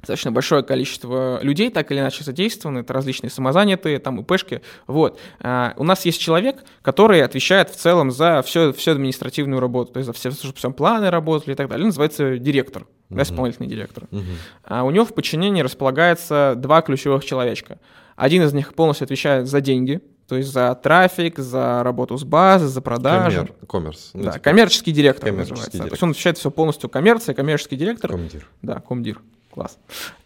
[0.05, 4.63] достаточно большое количество людей так или иначе задействованы, это различные самозанятые, там ИПшки.
[4.87, 5.19] Вот.
[5.41, 9.99] А, у нас есть человек, который отвечает в целом за всю, всю административную работу, то
[9.99, 11.85] есть за все, чтобы все планы работали и так далее.
[11.85, 14.05] Он называется директор, да, исполнительный директор.
[14.11, 14.25] Uh-huh.
[14.65, 17.79] А у него в подчинении располагается два ключевых человечка.
[18.17, 22.69] Один из них полностью отвечает за деньги, то есть за трафик, за работу с базой,
[22.69, 23.39] за продажи.
[23.39, 24.11] Коммер, коммерс.
[24.15, 24.45] Ну, да, типа...
[24.45, 25.73] коммерческий директор коммерческий называется.
[25.73, 25.91] Директор.
[25.91, 28.11] То есть он отвечает все полностью коммерция, коммерческий директор.
[28.11, 28.49] Комдир.
[28.63, 29.21] Да, комдир.
[29.55, 29.79] Класс.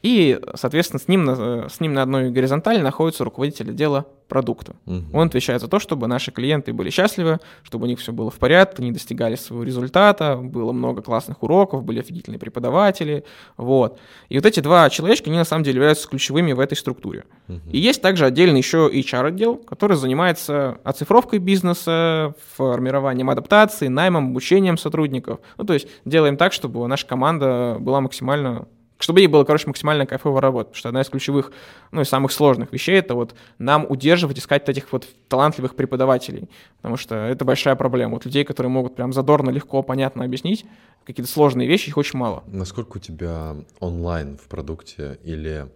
[0.02, 1.28] И, соответственно, с ним,
[1.68, 4.74] с ним на одной горизонтали находится руководитель отдела продукта.
[4.86, 5.04] Угу.
[5.12, 8.36] Он отвечает за то, чтобы наши клиенты были счастливы, чтобы у них все было в
[8.36, 13.24] порядке, они достигали своего результата, было много классных уроков, были офигительные преподаватели.
[13.58, 13.98] Вот.
[14.30, 17.24] И вот эти два человечка, они на самом деле являются ключевыми в этой структуре.
[17.48, 17.60] Угу.
[17.72, 25.40] И есть также отдельный еще HR-отдел, который занимается оцифровкой бизнеса, формированием адаптации, наймом, обучением сотрудников.
[25.58, 28.68] Ну, то есть делаем так, чтобы наша команда была максимально
[28.98, 30.72] чтобы ей было, короче, максимально кайфово работать.
[30.72, 31.52] Потому что одна из ключевых,
[31.92, 36.48] ну и самых сложных вещей— это вот нам удерживать, искать вот этих вот талантливых преподавателей.
[36.78, 38.14] Потому что это большая проблема.
[38.14, 40.66] Вот людей, которые могут прям задорно, легко, понятно объяснить
[41.04, 42.44] какие-то сложные вещи, их очень мало.
[42.46, 45.68] Насколько у тебя онлайн в продукте или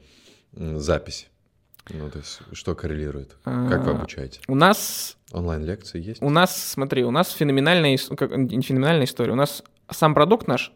[0.53, 1.29] запись?
[1.91, 3.37] Ну, то есть, что коррелирует?
[3.45, 4.41] Как вы а, обучаете?
[4.47, 5.17] У нас...
[5.33, 6.23] Онлайн-лекции есть?
[6.23, 9.33] У нас, смотри, у нас феноменальная, как, не феноменальная история.
[9.33, 10.73] У нас сам продукт наш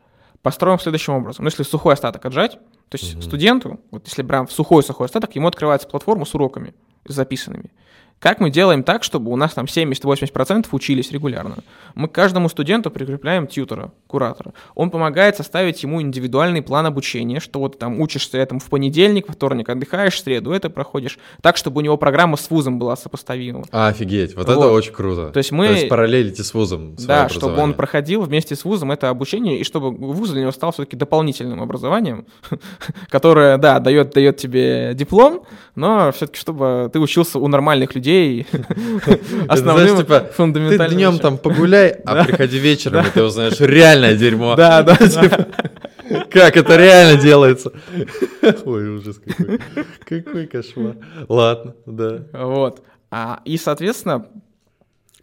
[0.47, 1.45] построим следующим образом.
[1.45, 2.53] Ну, если сухой остаток отжать,
[2.89, 3.23] то есть угу.
[3.23, 6.73] студенту, вот если прям сухой-сухой остаток, ему открывается платформа с уроками
[7.05, 7.73] записанными.
[8.19, 11.57] Как мы делаем так, чтобы у нас там 70-80% учились регулярно?
[11.95, 14.55] Мы каждому студенту прикрепляем тьютера, куратора.
[14.75, 19.35] Он помогает составить ему индивидуальный план обучения, что вот там учишься этому в понедельник, во
[19.35, 23.65] вторник отдыхаешь, в среду это проходишь, так, чтобы у него программа с вузом была сопоставима.
[23.71, 24.57] А, офигеть, вот, вот.
[24.57, 25.31] это очень круто.
[25.31, 25.67] То есть мы...
[25.67, 29.65] То есть параллелите с вузом Да, чтобы он проходил вместе с вузом это обучение, и
[29.65, 32.27] чтобы вуз для него стал все-таки дополнительным образованием,
[33.11, 35.45] которое, да, дает, дает тебе диплом,
[35.75, 38.47] но все-таки чтобы ты учился у нормальных людей, людей
[39.49, 40.89] основным типа, фундаментальным.
[40.89, 44.55] Ты днем там погуляй, а приходи вечером, и ты узнаешь реальное дерьмо.
[44.57, 44.97] Да, да.
[45.07, 45.47] Типа,
[46.31, 47.73] как это реально делается.
[48.65, 49.59] Ой, ужас какой.
[50.05, 50.97] Какой кошмар.
[51.29, 52.21] Ладно, да.
[52.33, 52.83] Вот.
[53.11, 54.27] А, и, соответственно,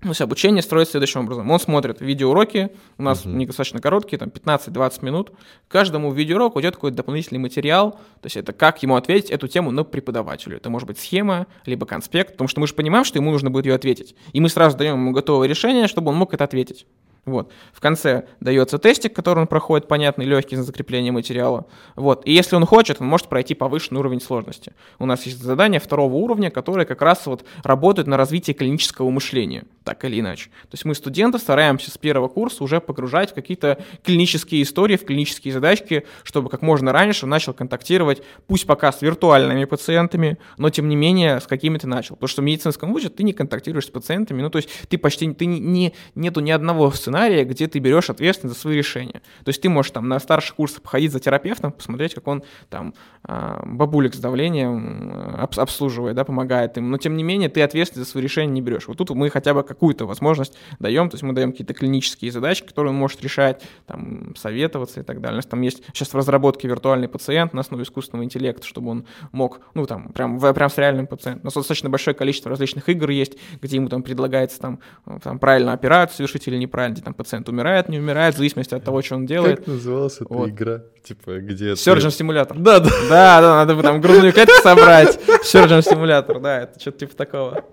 [0.03, 1.49] то есть обучение строится следующим образом.
[1.49, 3.45] Он смотрит видеоуроки, у нас uh-huh.
[3.45, 5.31] достаточно короткие, там 15-20 минут.
[5.69, 9.83] Каждому видеоуроку идет какой-то дополнительный материал, то есть это как ему ответить эту тему на
[9.83, 10.57] преподавателю.
[10.57, 13.65] Это может быть схема, либо конспект, потому что мы же понимаем, что ему нужно будет
[13.65, 14.15] ее ответить.
[14.33, 16.85] И мы сразу даем ему готовое решение, чтобы он мог это ответить.
[17.25, 17.53] Вот.
[17.71, 21.65] В конце дается тестик, который он проходит, понятный, легкий за закрепление материала.
[21.95, 22.25] Вот.
[22.25, 24.73] И если он хочет, он может пройти повышенный уровень сложности.
[24.99, 29.63] У нас есть задание второго уровня, которое как раз вот работает на развитие клинического мышления,
[29.85, 30.49] так или иначе.
[30.63, 35.05] То есть мы студенты стараемся с первого курса уже погружать в какие-то клинические истории, в
[35.05, 40.89] клинические задачки, чтобы как можно раньше начал контактировать, пусть пока с виртуальными пациентами, но тем
[40.89, 42.15] не менее с какими ты начал.
[42.15, 45.31] Потому что в медицинском вузе ты не контактируешь с пациентами, ну то есть ты почти,
[45.33, 49.21] ты не, не, нету ни одного сценария, сценария, где ты берешь ответственность за свои решения.
[49.43, 52.95] То есть ты можешь там на старших курсах походить за терапевтом, посмотреть, как он там
[53.23, 58.11] а, бабулек с давлением обслуживает, да, помогает им, но тем не менее ты ответственность за
[58.11, 58.87] свои решения не берешь.
[58.87, 62.65] Вот тут мы хотя бы какую-то возможность даем, то есть мы даем какие-то клинические задачи,
[62.65, 65.35] которые он может решать, там, советоваться и так далее.
[65.35, 69.05] У нас там есть сейчас в разработке виртуальный пациент на основе искусственного интеллекта, чтобы он
[69.31, 71.43] мог, ну, там, прям, прям с реальным пациентом.
[71.43, 74.79] У нас достаточно большое количество различных игр есть, где ему там предлагается там,
[75.21, 79.01] там правильно операцию совершить или неправильно, там пациент умирает, не умирает, в зависимости от того,
[79.01, 79.59] что он делает.
[79.59, 80.49] Как называлась эта вот.
[80.49, 80.83] игра?
[81.03, 82.07] Типа, где Surgeon.
[82.07, 82.57] Simulator.
[82.57, 82.89] Да, да.
[83.09, 85.19] Да, да, надо бы там грудную клетку собрать.
[85.43, 87.65] Surgeon Simulator, да, это что-то типа такого.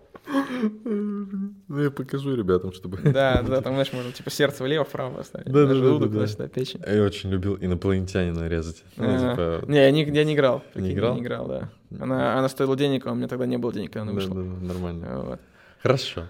[0.84, 2.98] Ну, я покажу ребятам, чтобы...
[2.98, 5.50] Да, да, там, знаешь, можно типа сердце влево-вправо поставить.
[5.50, 6.48] Да, да, желудок, да, да.
[6.48, 6.80] печень.
[6.86, 8.84] Я очень любил инопланетянина резать.
[8.96, 9.64] Ну, типа...
[9.66, 10.62] Не, я не, я не играл.
[10.74, 11.14] Не играл?
[11.14, 11.70] Не играл, да.
[11.98, 14.34] Она, она стоила денег, а у меня тогда не было денег, когда она вышла.
[14.34, 15.20] Да, да, нормально.
[15.20, 15.40] Вот.
[15.82, 16.24] Хорошо.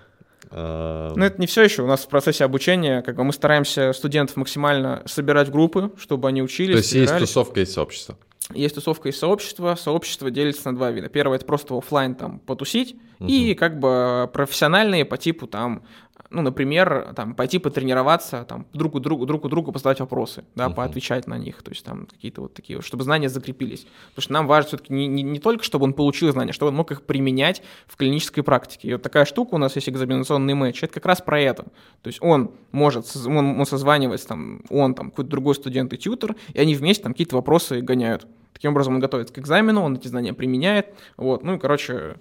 [0.50, 1.82] А, ну, это не все еще.
[1.82, 6.28] У нас в процессе обучения, как бы мы стараемся студентов максимально собирать в группы, чтобы
[6.28, 6.74] они учились.
[6.74, 8.16] То есть есть тусовка, есть сообщество.
[8.52, 9.76] Есть тусовка и сообщество.
[9.76, 11.08] Сообщество делится на два вида.
[11.08, 13.28] Первое это просто офлайн там потусить, угу.
[13.28, 15.84] и как бы профессиональные по типу там
[16.30, 20.66] ну, например, там, пойти потренироваться, там, друг у друга, друг у друга поставить вопросы, да,
[20.66, 20.74] uh-huh.
[20.74, 23.86] поотвечать на них, то есть там какие-то вот такие, чтобы знания закрепились.
[24.10, 26.76] Потому что нам важно все-таки не, не, не только, чтобы он получил знания, чтобы он
[26.76, 28.88] мог их применять в клинической практике.
[28.88, 31.64] И вот такая штука у нас есть экзаменационный матч, это как раз про это.
[32.02, 36.36] То есть он может, он, он созванивается, там, он, там, какой-то другой студент и тьютер,
[36.52, 38.26] и они вместе там какие-то вопросы гоняют.
[38.52, 42.16] Таким образом он готовится к экзамену, он эти знания применяет, вот, ну и, короче,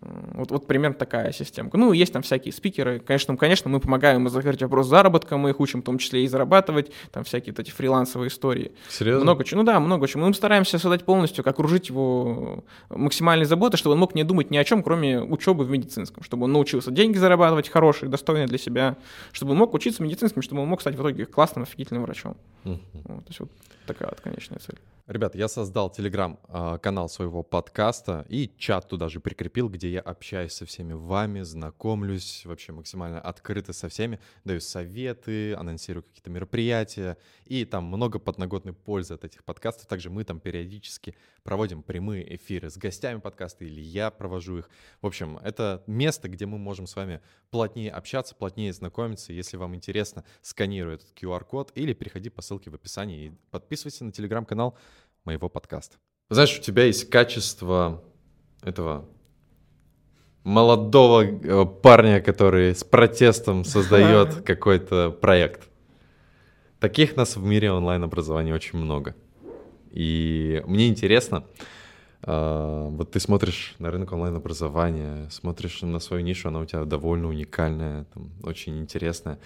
[0.00, 1.76] вот, вот примерно такая системка.
[1.76, 2.98] Ну, есть там всякие спикеры.
[2.98, 6.90] Конечно, конечно, мы помогаем закрыть вопрос заработка, мы их учим в том числе и зарабатывать,
[7.12, 8.72] там всякие вот эти фрилансовые истории.
[8.88, 9.24] Серьезно?
[9.24, 9.60] Много чего.
[9.60, 10.26] Ну да, много чего.
[10.26, 14.56] Мы стараемся создать полностью, как окружить его максимальной заботой, чтобы он мог не думать ни
[14.56, 18.96] о чем, кроме учебы в медицинском, чтобы он научился деньги зарабатывать хорошие, достойные для себя,
[19.30, 22.36] чтобы он мог учиться медицинским, чтобы он мог стать в итоге классным, офигительным врачом.
[22.64, 22.80] Uh-huh.
[23.04, 23.50] Вот, то есть вот
[23.86, 24.78] такая вот конечная цель.
[25.12, 30.64] Ребят, я создал телеграм-канал своего подкаста и чат туда же прикрепил, где я общаюсь со
[30.64, 37.84] всеми вами, знакомлюсь вообще максимально открыто со всеми, даю советы, анонсирую какие-то мероприятия, и там
[37.84, 39.86] много подноготной пользы от этих подкастов.
[39.86, 44.70] Также мы там периодически проводим прямые эфиры с гостями подкаста, или я провожу их.
[45.02, 49.34] В общем, это место, где мы можем с вами плотнее общаться, плотнее знакомиться.
[49.34, 54.12] Если вам интересно, сканируй этот QR-код или переходи по ссылке в описании и подписывайся на
[54.12, 54.78] телеграм-канал
[55.24, 55.96] моего подкаста.
[56.30, 58.02] Знаешь, у тебя есть качество
[58.62, 59.08] этого
[60.44, 65.68] молодого э, парня, который с протестом создает какой-то проект.
[66.80, 69.14] Таких нас в мире онлайн-образования очень много.
[69.90, 71.44] И мне интересно,
[72.22, 77.28] э, вот ты смотришь на рынок онлайн-образования, смотришь на свою нишу, она у тебя довольно
[77.28, 79.38] уникальная, там, очень интересная.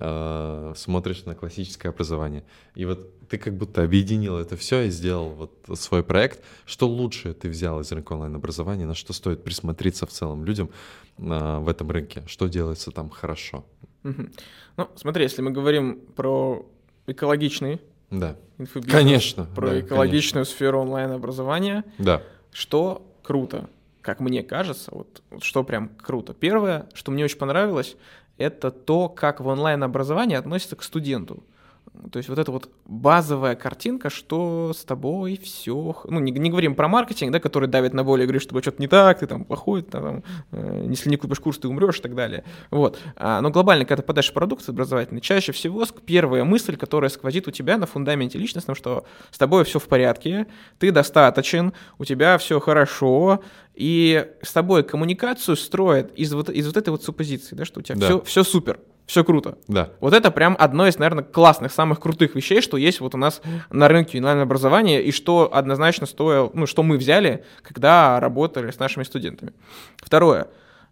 [0.00, 2.44] Э, смотришь на классическое образование.
[2.76, 6.40] И вот ты как будто объединил это все и сделал вот свой проект.
[6.66, 10.70] Что лучше ты взял из рынка онлайн-образования, на что стоит присмотреться в целом людям
[11.18, 12.22] а, в этом рынке?
[12.28, 13.64] Что делается там хорошо?
[14.04, 16.64] Ну, смотри, если мы говорим про
[17.08, 18.36] экологичный да.
[18.56, 20.56] инфобизнес, конечно, про да, экологичную конечно.
[20.56, 22.22] сферу онлайн-образования, да.
[22.52, 23.68] что круто,
[24.00, 26.34] как мне кажется, вот, вот что прям круто.
[26.34, 27.96] Первое, что мне очень понравилось,
[28.38, 31.42] это то, как в онлайн-образовании относится к студенту.
[32.12, 35.96] То есть вот эта вот базовая картинка, что с тобой все...
[36.04, 38.80] Ну, не, не говорим про маркетинг, да, который давит на и говорит, что тобой что-то
[38.80, 40.22] не так, ты там плохой, ты, там,
[40.52, 42.44] э, если не купишь курс, ты умрешь и так далее.
[42.70, 42.98] Вот.
[43.16, 47.50] А, но глобально, когда ты подаешь продукт образовательный, чаще всего первая мысль, которая сквозит у
[47.50, 50.46] тебя на фундаменте личностном, что с тобой все в порядке,
[50.78, 53.42] ты достаточен, у тебя все хорошо,
[53.74, 57.82] и с тобой коммуникацию строят из вот, из вот этой вот суппозиции, да, что у
[57.82, 58.06] тебя да.
[58.06, 59.56] все, все супер, все круто.
[59.68, 59.88] Да.
[60.00, 63.40] Вот это прям одно из, наверное, классных, самых крутых вещей, что есть вот у нас
[63.70, 69.04] на рынке онлайн-образования, и что однозначно стоило, ну, что мы взяли, когда работали с нашими
[69.04, 69.54] студентами.
[69.96, 70.48] Второе.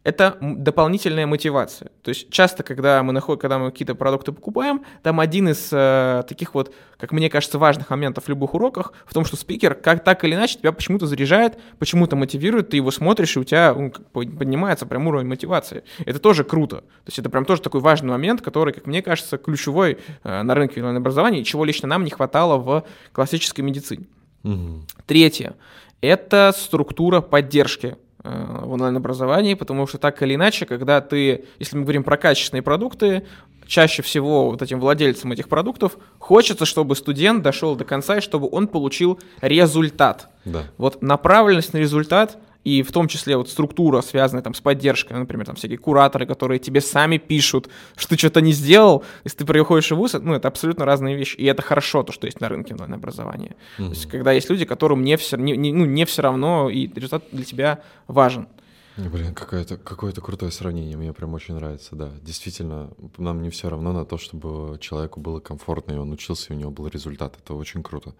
[0.06, 1.90] Это дополнительная мотивация.
[2.02, 6.22] То есть часто, когда мы находим, когда мы какие-то продукты покупаем, там один из э,
[6.28, 10.04] таких вот, как мне кажется, важных моментов в любых уроках в том, что спикер как
[10.04, 13.90] так или иначе тебя почему-то заряжает, почему-то мотивирует, ты его смотришь, и у тебя ну,
[14.12, 15.82] поднимается прям уровень мотивации.
[16.04, 16.76] Это тоже круто.
[16.76, 20.54] То есть это прям тоже такой важный момент, который, как мне кажется, ключевой э, на
[20.54, 24.06] рынке онлайн-образования, чего лично нам не хватало в классической медицине.
[24.44, 24.86] Угу.
[25.06, 25.56] Третье—
[26.00, 27.96] это структура поддержки
[28.26, 33.22] в онлайн-образовании, потому что так или иначе, когда ты, если мы говорим про качественные продукты,
[33.66, 38.48] чаще всего вот этим владельцам этих продуктов хочется, чтобы студент дошел до конца и чтобы
[38.50, 40.28] он получил результат.
[40.44, 40.64] Да.
[40.78, 45.46] Вот направленность на результат и в том числе вот структура, связанная там с поддержкой, например,
[45.46, 49.92] там всякие кураторы, которые тебе сами пишут, что ты что-то не сделал, если ты приходишь
[49.92, 52.74] в ВУЗ, ну, это абсолютно разные вещи, и это хорошо, то, что есть на рынке
[52.74, 53.54] онлайн-образования.
[53.78, 53.84] Mm-hmm.
[53.84, 56.88] То есть, когда есть люди, которым не все, не, не, ну, не все равно, и
[56.88, 58.48] результат для тебя важен.
[58.96, 62.10] Блин, какое-то, какое-то крутое сравнение, мне прям очень нравится, да.
[62.20, 66.56] Действительно, нам не все равно на то, чтобы человеку было комфортно, и он учился, и
[66.56, 67.36] у него был результат.
[67.40, 68.14] Это очень круто.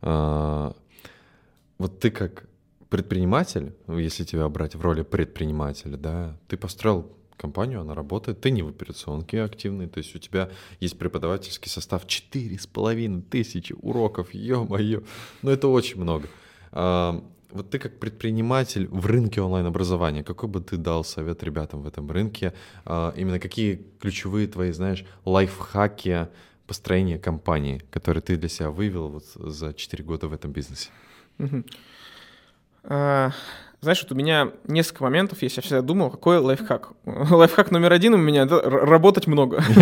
[0.00, 0.72] А,
[1.76, 2.46] вот ты как
[2.94, 8.52] предприниматель, ну, если тебя брать в роли предпринимателя, да, ты построил компанию, она работает, ты
[8.52, 13.72] не в операционке активный, то есть у тебя есть преподавательский состав четыре с половиной тысячи
[13.72, 15.02] уроков, ё-моё,
[15.42, 16.28] ну это очень много.
[16.70, 17.20] А,
[17.50, 22.08] вот ты как предприниматель в рынке онлайн-образования, какой бы ты дал совет ребятам в этом
[22.08, 22.54] рынке?
[22.84, 26.28] А, именно какие ключевые твои, знаешь, лайфхаки
[26.68, 30.90] построения компании, которые ты для себя вывел вот за 4 года в этом бизнесе?
[31.40, 31.62] А,
[33.84, 36.92] знаешь, вот у меня несколько моментов есть, я всегда думал, какой лайфхак.
[37.04, 39.62] Лайфхак номер один у меня— это работать много.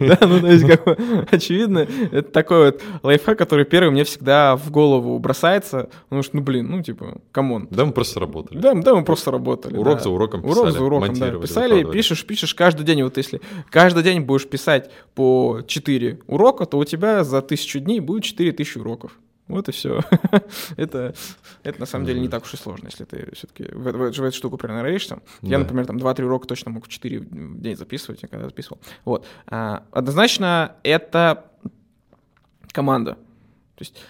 [0.00, 0.98] Да, ну, то есть, как
[1.30, 6.42] очевидно, это такой вот лайфхак, который первый мне всегда в голову бросается, потому что, ну,
[6.42, 7.68] блин, ну, типа, come on.
[7.70, 8.58] Да, мы просто работали.
[8.58, 9.76] Да, да, мы просто работали.
[9.76, 11.30] Урок за уроком писали, Урок за уроком, да.
[11.32, 13.02] Писали, пишешь, пишешь каждый день.
[13.02, 18.00] Вот если каждый день будешь писать по 4 урока, то у тебя за тысячу дней
[18.00, 19.12] будет 4000 уроков.
[19.48, 20.00] Вот и все.
[20.76, 21.14] это,
[21.62, 24.22] это на самом деле не так уж и сложно, если ты все-таки в, в, в
[24.22, 25.18] эту штуку приноровишься.
[25.42, 25.48] Да.
[25.48, 28.78] Я, например, там 2-3 урока точно мог в 4 в день записывать, я когда записывал.
[29.04, 29.26] Вот.
[29.46, 31.44] А, однозначно это
[32.72, 33.14] команда.
[33.14, 34.00] То есть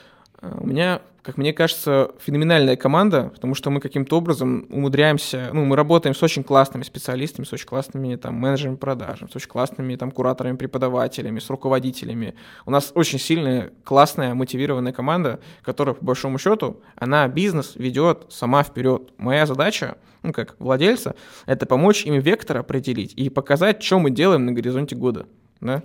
[0.58, 5.74] у меня как мне кажется, феноменальная команда, потому что мы каким-то образом умудряемся, ну, мы
[5.74, 10.10] работаем с очень классными специалистами, с очень классными там менеджерами продаж, с очень классными там
[10.10, 12.34] кураторами, преподавателями, с руководителями.
[12.66, 18.62] У нас очень сильная, классная, мотивированная команда, которая, по большому счету, она бизнес ведет сама
[18.62, 19.14] вперед.
[19.16, 21.14] Моя задача, ну, как владельца,
[21.46, 25.26] это помочь им вектор определить и показать, что мы делаем на горизонте года.
[25.62, 25.82] Да?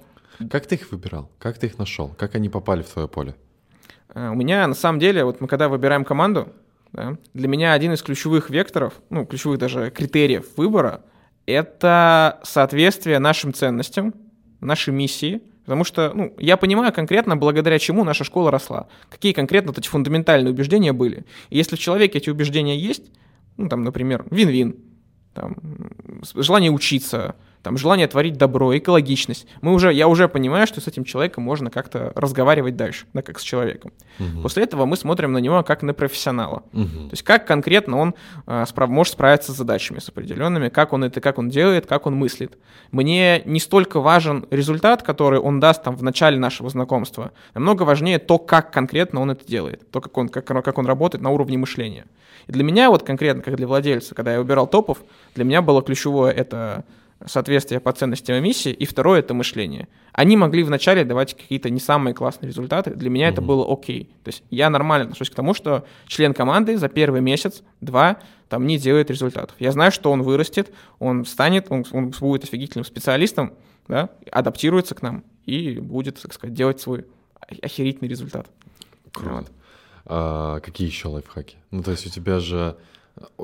[0.52, 1.32] Как ты их выбирал?
[1.40, 2.10] Как ты их нашел?
[2.10, 3.36] Как они попали в твое поле?
[4.14, 6.50] Э, у меня на самом деле, вот мы когда выбираем команду,
[6.92, 11.02] да, для меня один из ключевых векторов, ну, ключевых даже критериев выбора,
[11.46, 14.14] это соответствие нашим ценностям,
[14.60, 19.72] нашей миссии, потому что ну, я понимаю конкретно, благодаря чему наша школа росла, какие конкретно
[19.72, 21.26] эти фундаментальные убеждения были.
[21.50, 23.12] И если в человеке эти убеждения есть,
[23.58, 24.78] ну, там, например, вин-вин,
[25.34, 25.56] там,
[26.36, 29.48] желание учиться, там, желание творить добро, экологичность.
[29.62, 33.40] Мы уже, я уже понимаю, что с этим человеком можно как-то разговаривать дальше, да, как
[33.40, 33.92] с человеком.
[34.20, 34.42] Угу.
[34.42, 36.64] После этого мы смотрим на него как на профессионала.
[36.74, 36.84] Угу.
[36.84, 38.16] То есть как конкретно он
[38.48, 42.08] э, справ, может справиться с задачами, с определенными, как он это, как он делает, как
[42.08, 42.58] он мыслит.
[42.92, 48.20] Мне не столько важен результат, который он даст там в начале нашего знакомства, намного важнее
[48.20, 51.58] то, как конкретно он это делает, то, как он, как, как он работает на уровне
[51.58, 52.06] мышления.
[52.48, 55.00] И для меня вот конкретно, как для владельца, когда я выбирал топов,
[55.36, 56.84] для меня было ключевое это
[57.26, 59.88] соответствие по ценностям и миссии, и второе— это мышление.
[60.14, 63.34] Они могли вначале давать какие-то не самые классные результаты, для меня mm-hmm.
[63.34, 64.06] это было окей.
[64.24, 68.66] То есть я нормально отношусь к тому, что член команды за первый месяц, два, там
[68.66, 69.56] не делает результатов.
[69.60, 73.54] Я знаю, что он вырастет, он станет, он, он будет офигительным специалистом,
[73.88, 77.06] да, адаптируется к нам и будет, так сказать, делать свой
[77.62, 78.48] охерительный результат.
[79.12, 79.34] Круто.
[79.34, 79.52] Вот.
[80.06, 81.58] А, какие еще лайфхаки?
[81.72, 82.78] Ну, то есть у тебя же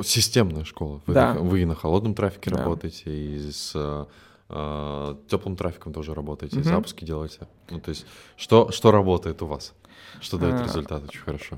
[0.03, 1.01] Системная школа.
[1.05, 1.33] Вы, да.
[1.33, 2.57] на, вы на холодном трафике да.
[2.57, 3.73] работаете, и с
[4.49, 6.65] э, теплым трафиком тоже работаете, угу.
[6.65, 7.47] запуски делаете.
[7.69, 8.05] Ну, то есть,
[8.37, 9.73] что, что работает у вас?
[10.21, 11.57] Что дает а, результат очень хорошо?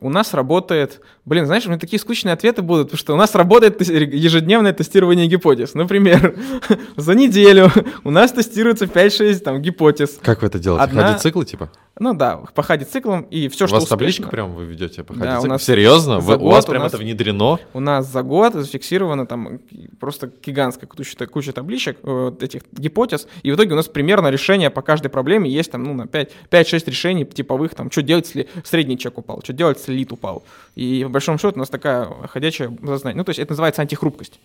[0.00, 1.00] У нас работает...
[1.24, 5.26] Блин, знаешь, у меня такие скучные ответы будут, потому что у нас работает ежедневное тестирование
[5.26, 5.74] гипотез.
[5.74, 6.36] Например,
[6.96, 7.70] за неделю
[8.04, 10.18] у нас тестируется 5-6 там, гипотез.
[10.22, 10.84] Как вы это делаете?
[10.84, 11.06] Одна...
[11.08, 11.70] Ходят циклы, типа?
[12.00, 13.96] Ну да, по хади-циклам и все, у что вас успешно.
[13.98, 15.44] табличка прям вы ведете по Да, хади-циклам?
[15.44, 16.18] у нас Серьезно?
[16.20, 17.58] Вы- у вас год у прям нас- это внедрено?
[17.74, 19.58] У нас за год зафиксировано там
[19.98, 24.28] просто гигантская куча, куча табличек, э, вот этих гипотез, и в итоге у нас примерно
[24.28, 28.26] решение по каждой проблеме есть там, ну, на 5 5-6 решений типовых, там, что делать,
[28.26, 30.44] если средний чек упал, что делать, если лид упал.
[30.76, 33.16] И по большому счету у нас такая ходячая знание.
[33.16, 34.38] Ну, то есть это называется антихрупкость.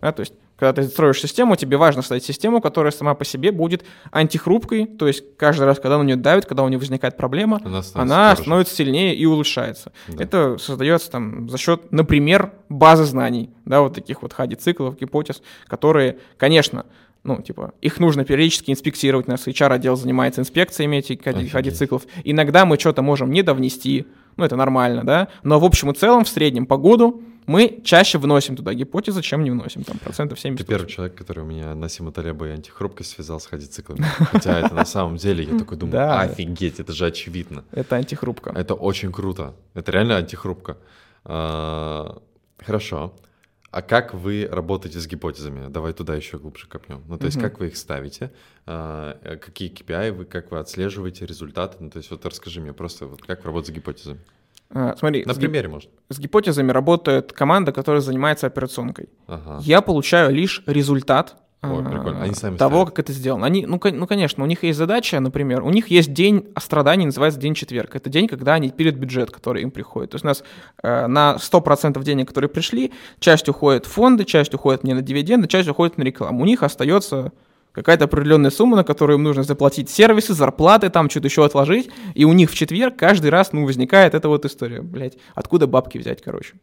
[0.00, 3.52] Да, то есть, когда ты строишь систему, тебе важно создать систему, которая сама по себе
[3.52, 7.60] будет антихрупкой, то есть каждый раз, когда на нее давит, когда у нее возникает проблема,
[7.64, 9.92] Она становится она становится сильнее и улучшается.
[10.08, 10.22] Да.
[10.22, 16.18] Это создается там за счет, например, базы знаний, да, вот таких вот хади-циклов, гипотез, которые,
[16.36, 16.84] конечно,
[17.22, 22.02] ну, типа, их нужно периодически инспектировать, у нас HR-отдел занимается инспекциями этих хади-циклов.
[22.24, 26.28] Иногда мы что-то можем недовнести, ну, это нормально, да, но в общем и целом, в
[26.28, 30.66] среднем по году мы чаще вносим туда гипотезы, чем не вносим, там, процентов 70.
[30.66, 34.02] Ты первый человек, который у меня на Талеба и антихрупкость связал с ходициклами.
[34.02, 37.64] Хотя это на самом деле, я такой думаю, офигеть, это же очевидно.
[37.72, 38.50] Это антихрупка.
[38.50, 39.54] Это очень круто.
[39.74, 40.76] Это реально антихрупка.
[41.24, 42.20] А,
[42.58, 43.14] Хорошо.
[43.70, 45.68] А как вы работаете с гипотезами?
[45.68, 47.04] Давай туда еще глубже копнем.
[47.06, 48.32] Ну, то есть, как вы их ставите?
[48.66, 51.76] А, Какие KPI вы, как вы отслеживаете результаты?
[51.78, 54.18] Ну, то есть, вот расскажи мне просто, вот как работать с гипотезами.
[54.72, 55.90] А, смотри, На с, гип- примере, может.
[56.08, 59.08] с гипотезами работает команда, которая занимается операционкой.
[59.26, 59.58] Ага.
[59.62, 62.22] Я получаю лишь результат Ой, прикольно.
[62.22, 62.88] Они сами того, ставят.
[62.90, 63.44] как это сделано.
[63.44, 67.38] Они, ну, ну, конечно, у них есть задача, например, у них есть день страданий, называется
[67.38, 67.94] день четверг.
[67.96, 70.12] Это день, когда они пилят бюджет, который им приходит.
[70.12, 70.42] То есть у нас
[70.82, 75.48] э, на 100% денег, которые пришли, часть уходит в фонды, часть уходит мне на дивиденды,
[75.48, 76.40] часть уходит на рекламу.
[76.42, 77.32] У них остается
[77.72, 82.24] какая-то определенная сумма, на которую им нужно заплатить сервисы, зарплаты, там что-то еще отложить, и
[82.24, 86.22] у них в четверг каждый раз, ну, возникает эта вот история, блядь, откуда бабки взять,
[86.22, 86.54] короче.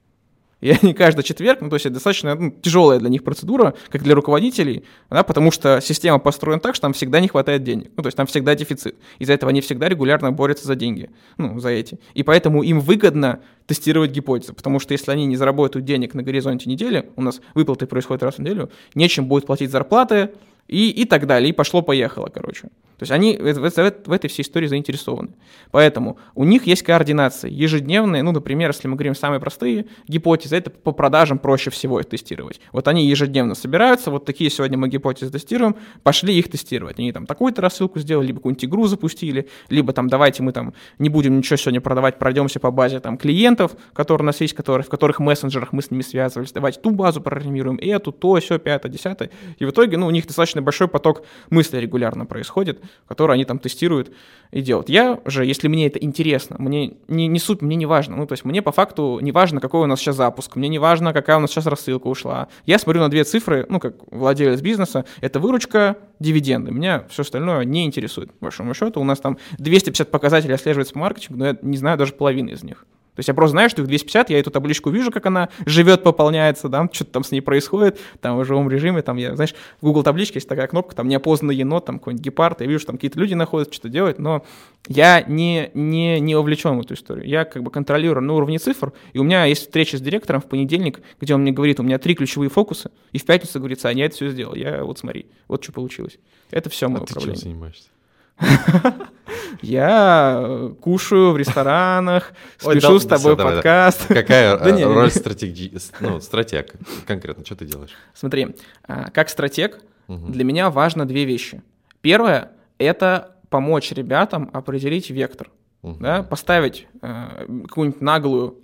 [0.59, 4.01] И они каждый четверг, ну, то есть это достаточно ну, тяжелая для них процедура, как
[4.01, 7.91] для руководителей, да, потому что система построена так, что там всегда не хватает денег.
[7.95, 8.95] Ну, то есть там всегда дефицит.
[9.19, 11.99] Из-за этого они всегда регулярно борются за деньги, ну, за эти.
[12.15, 16.69] И поэтому им выгодно тестировать гипотезы, потому что если они не заработают денег на горизонте
[16.69, 20.31] недели, у нас выплаты происходят раз в неделю, нечем будет платить зарплаты,
[20.67, 22.69] и, и так далее, и пошло-поехало, короче.
[22.97, 25.29] То есть они в, в- в этой всей истории заинтересованы.
[25.71, 30.69] Поэтому у них есть координация ежедневные, ну, например, если мы говорим самые простые гипотезы, это
[30.69, 32.59] по продажам проще всего их тестировать.
[32.71, 36.97] Вот они ежедневно собираются, вот такие сегодня мы гипотезы тестируем, пошли их тестировать.
[36.99, 41.09] Они там такую-то рассылку сделали, либо какую-нибудь игру запустили, либо там давайте мы там не
[41.09, 44.89] будем ничего сегодня продавать, пройдемся по базе там клиентов, которые у нас есть, которые, в
[44.89, 49.29] которых мессенджерах мы с ними связывались, давайте ту базу прорекламируем, эту, то, все, пятое, десятое.
[49.59, 53.59] И в итоге, ну, у них достаточно большой поток мыслей регулярно происходит, который они там
[53.59, 54.11] тестируют
[54.51, 54.89] и делают.
[54.89, 58.15] Я же, если мне это интересно, мне не, не суть, мне не важно.
[58.15, 60.79] Ну, то есть мне по факту не важно, какой у нас сейчас запуск, мне не
[60.79, 62.47] важно, какая у нас сейчас рассылка ушла.
[62.65, 66.71] Я смотрю на две цифры, ну, как владелец бизнеса, это выручка, дивиденды.
[66.71, 69.01] Меня все остальное не интересует, по большому счету.
[69.01, 72.63] У нас там 250 показателей отслеживается по маркетингу, но я не знаю даже половины из
[72.63, 72.85] них.
[73.17, 76.03] То есть я просто знаю, что их 250, я эту табличку вижу, как она живет,
[76.03, 79.85] пополняется, да, что-то там с ней происходит, там в живом режиме, там я, знаешь, в
[79.85, 82.97] Google табличке есть такая кнопка, там неопознанный енот, там какой-нибудь гепард, я вижу, что там
[82.97, 84.45] какие-то люди находятся, что-то делают, но
[84.87, 87.27] я не, не, не увлечен в эту историю.
[87.27, 90.45] Я как бы контролирую на уровне цифр, и у меня есть встреча с директором в
[90.45, 94.01] понедельник, где он мне говорит, у меня три ключевые фокуса, и в пятницу говорит, Саня,
[94.01, 96.19] я это все сделал, я вот смотри, вот что получилось.
[96.51, 97.41] Это все мое А ты чем управление.
[97.41, 97.89] занимаешься?
[99.61, 104.07] Я э, кушаю в ресторанах, спешу с тобой подкаст.
[104.07, 105.73] Какая э, роль стратеги...
[105.99, 106.73] Ну, стратег
[107.05, 107.91] конкретно, что ты делаешь?
[108.13, 108.55] Смотри,
[108.87, 111.61] а, как стратег, для меня важно две вещи.
[112.01, 115.49] Первое— это помочь ребятам определить вектор,
[115.83, 118.57] да, поставить э, какую-нибудь наглую,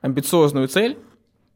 [0.00, 0.98] амбициозную цель.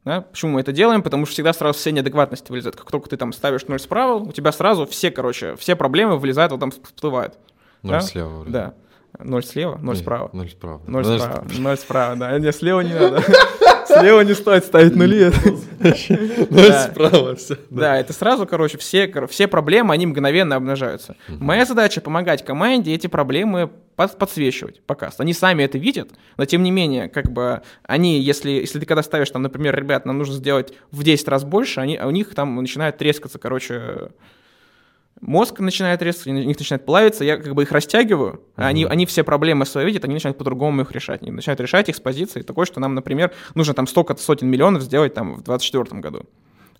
[0.05, 0.21] Да?
[0.21, 1.03] Почему мы это делаем?
[1.03, 2.77] Потому что всегда сразу все неадекватности вылезают.
[2.77, 6.53] Как только ты там ставишь ноль справа, у тебя сразу все, короче, все проблемы вылезают,
[6.53, 7.37] вот там всплывают.
[7.83, 8.01] Ноль да?
[8.01, 8.51] слева вроде.
[8.51, 8.73] Да.
[9.19, 10.29] Ноль слева, ноль справа.
[10.33, 10.81] Ноль справа.
[10.85, 12.37] Ноль справа, ноль справа, да.
[12.37, 13.23] Не, слева не надо.
[13.87, 15.31] Слева не стоит ставить нули.
[16.49, 17.57] Ноль справа, все.
[17.69, 21.15] Да, это сразу, короче, все, все проблемы, они мгновенно обнажаются.
[21.27, 25.11] Моя задача помогать команде эти проблемы под- подсвечивать пока.
[25.17, 29.03] Они сами это видят, но тем не менее, как бы они, если, если ты когда
[29.03, 32.55] ставишь там, например, ребят, нам нужно сделать в 10 раз больше, они, у них там
[32.55, 34.09] начинает трескаться, короче,
[35.21, 39.05] мозг начинает трескаться, у них начинает плавиться, я как бы их растягиваю, а они, они
[39.05, 41.21] все проблемы свои видят, они начинают по-другому их решать.
[41.21, 44.83] Они начинают решать их с позиции такой, что нам, например, нужно там столько-то сотен миллионов
[44.83, 46.25] сделать там в 2024 году.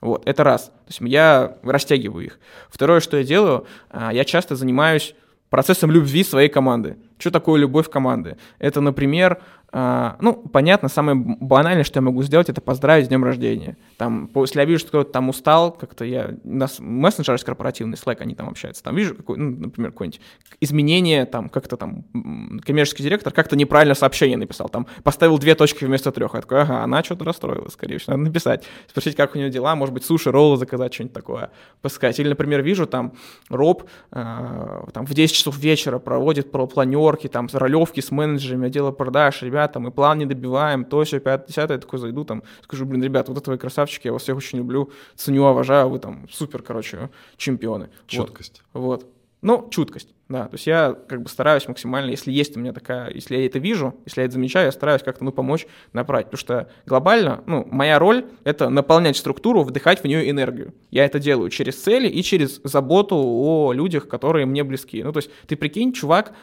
[0.02, 0.66] Вот, это раз.
[0.66, 2.40] То есть я растягиваю их.
[2.70, 5.16] Второе, что я делаю, а, я часто занимаюсь
[5.50, 6.98] процессом любви своей команды.
[7.18, 8.38] Что такое любовь команды?
[8.60, 9.40] Это, например,
[9.70, 13.78] а, ну, понятно, самое банальное, что я могу сделать, это поздравить с днем рождения.
[13.98, 16.36] Там, если я вижу, что кто-то там устал, как-то я...
[16.46, 18.82] У нас мессенджер есть корпоративный, Slack, они там общаются.
[18.82, 20.22] Там вижу, какой, ну, например, какое-нибудь
[20.62, 22.06] изменение, там, как-то там
[22.66, 26.34] коммерческий директор как-то неправильно сообщение написал, там, поставил две точки вместо трех.
[26.34, 28.64] Я такой, ага, она что-то расстроилась, скорее всего, надо написать.
[28.88, 31.52] Спросить, как у нее дела, может быть, суши, роллы заказать, что-нибудь такое,
[31.82, 32.20] посказать.
[32.20, 33.14] Или, например, вижу, там,
[33.50, 36.52] Роб э, там, в 10 часов вечера проводит
[37.08, 41.20] планерки, там, ролевки с менеджерами отдела продаж, ребят, ребята, мы план не добиваем, то все,
[41.20, 44.24] 5 10 я такой зайду, там, скажу, блин, ребят, вот это вы красавчики, я вас
[44.24, 47.90] всех очень люблю, ценю, уважаю, вы там супер, короче, чемпионы.
[48.08, 48.62] Чуткость.
[48.74, 49.04] Вот.
[49.04, 49.14] вот.
[49.44, 50.46] Ну, чуткость, да.
[50.46, 53.60] То есть я как бы стараюсь максимально, если есть у меня такая, если я это
[53.60, 56.26] вижу, если я это замечаю, я стараюсь как-то, ну, помочь направить.
[56.26, 60.74] Потому что глобально, ну, моя роль— это наполнять структуру, вдыхать в нее энергию.
[60.90, 65.04] Я это делаю через цели и через заботу о людях, которые мне близки.
[65.04, 66.34] Ну, то есть ты прикинь, чувак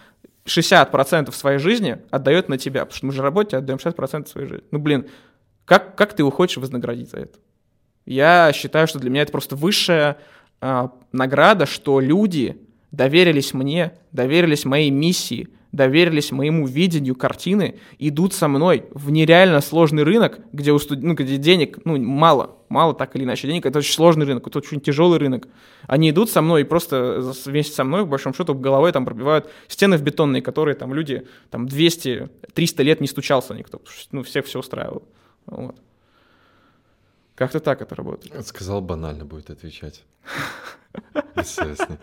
[0.47, 4.64] 60% своей жизни отдает на тебя, потому что мы же работе отдаем 60% своей жизни.
[4.70, 5.07] Ну, блин,
[5.64, 7.38] как, как ты его хочешь вознаградить за это?
[8.05, 10.18] Я считаю, что для меня это просто высшая
[10.61, 12.59] а, награда, что люди
[12.90, 20.03] доверились мне, доверились моей миссии, доверились моему видению картины, идут со мной в нереально сложный
[20.03, 21.03] рынок, где, у студ...
[21.03, 24.58] ну, где денег ну, мало, мало так или иначе денег, это очень сложный рынок, это
[24.58, 25.46] очень тяжелый рынок.
[25.86, 29.48] Они идут со мной и просто вместе со мной, в большом счету, головой там пробивают
[29.68, 34.58] стены в бетонные, которые там люди там 200-300 лет не стучался никто, ну, всех все
[34.58, 35.02] устраивало.
[35.46, 35.76] Вот.
[37.36, 38.46] Как-то так это работает.
[38.46, 40.04] Сказал, банально будет отвечать.
[41.36, 41.98] Естественно.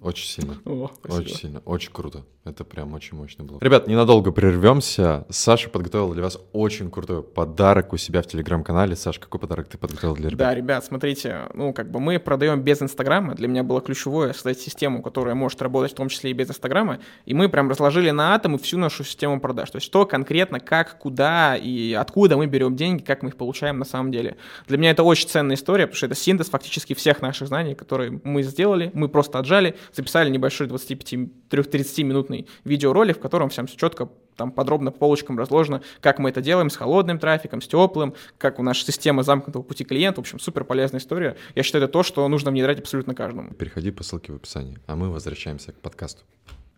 [0.00, 0.56] Очень сильно.
[0.64, 1.60] О, очень сильно.
[1.64, 2.24] Очень круто.
[2.44, 3.58] Это прям очень мощно было.
[3.62, 5.24] Ребят, ненадолго прервемся.
[5.30, 8.96] Саша подготовил для вас очень крутой подарок у себя в телеграм-канале.
[8.96, 10.38] Саша, какой подарок ты подготовил для ребят?
[10.38, 13.34] Да, ребят, смотрите, ну, как бы мы продаем без Инстаграма.
[13.34, 16.98] Для меня было ключевое создать систему, которая может работать в том числе и без Инстаграма.
[17.24, 19.70] И мы прям разложили на атомы всю нашу систему продаж.
[19.70, 23.78] То есть что конкретно, как, куда и откуда мы берем деньги, как мы их получаем
[23.78, 24.36] на самом деле.
[24.66, 28.20] Для меня это очень ценная история, потому что это синтез фактически всех наших знаний, которые
[28.22, 28.90] мы сделали.
[28.92, 34.50] Мы просто отжали, записали небольшой 25-30 минутный крупный видеоролик, в котором всем все четко там
[34.50, 38.62] подробно по полочкам разложено, как мы это делаем с холодным трафиком, с теплым, как у
[38.64, 40.20] наша система замкнутого пути клиента.
[40.20, 41.36] В общем, супер полезная история.
[41.54, 43.54] Я считаю, это то, что нужно внедрять абсолютно каждому.
[43.54, 46.22] Переходи по ссылке в описании, а мы возвращаемся к подкасту.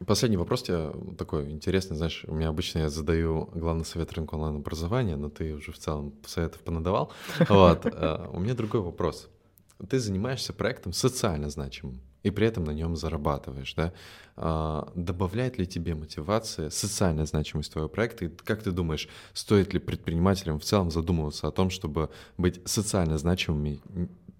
[0.07, 5.17] Последний вопрос тебе такой интересный, знаешь, у меня обычно я задаю главный совет рынка онлайн-образования,
[5.17, 7.11] но ты уже в целом советов понадавал.
[7.49, 7.87] Вот.
[7.87, 9.31] Э, у меня другой вопрос.
[9.89, 13.93] Ты занимаешься проектом социально значимым и при этом на нем зарабатываешь, да,
[14.37, 18.25] а, добавляет ли тебе мотивация социальная значимость твоего проекта?
[18.25, 23.17] И как ты думаешь, стоит ли предпринимателям в целом задумываться о том, чтобы быть социально
[23.17, 23.81] значимыми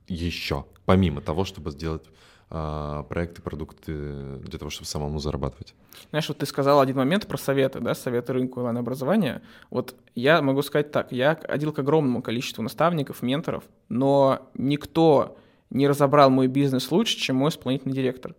[0.09, 2.03] еще, помимо того, чтобы сделать
[2.51, 5.73] а, проекты, продукты для того, чтобы самому зарабатывать.
[6.11, 9.43] Знаешь, вот ты сказал один момент про советы, да, советы рынку онлайн-образования.
[9.71, 15.39] Вот я могу сказать так, я ходил к огромному количеству наставников, менторов, но никто
[15.71, 18.35] не разобрал мой бизнес лучше, чем мой исполнительный директор.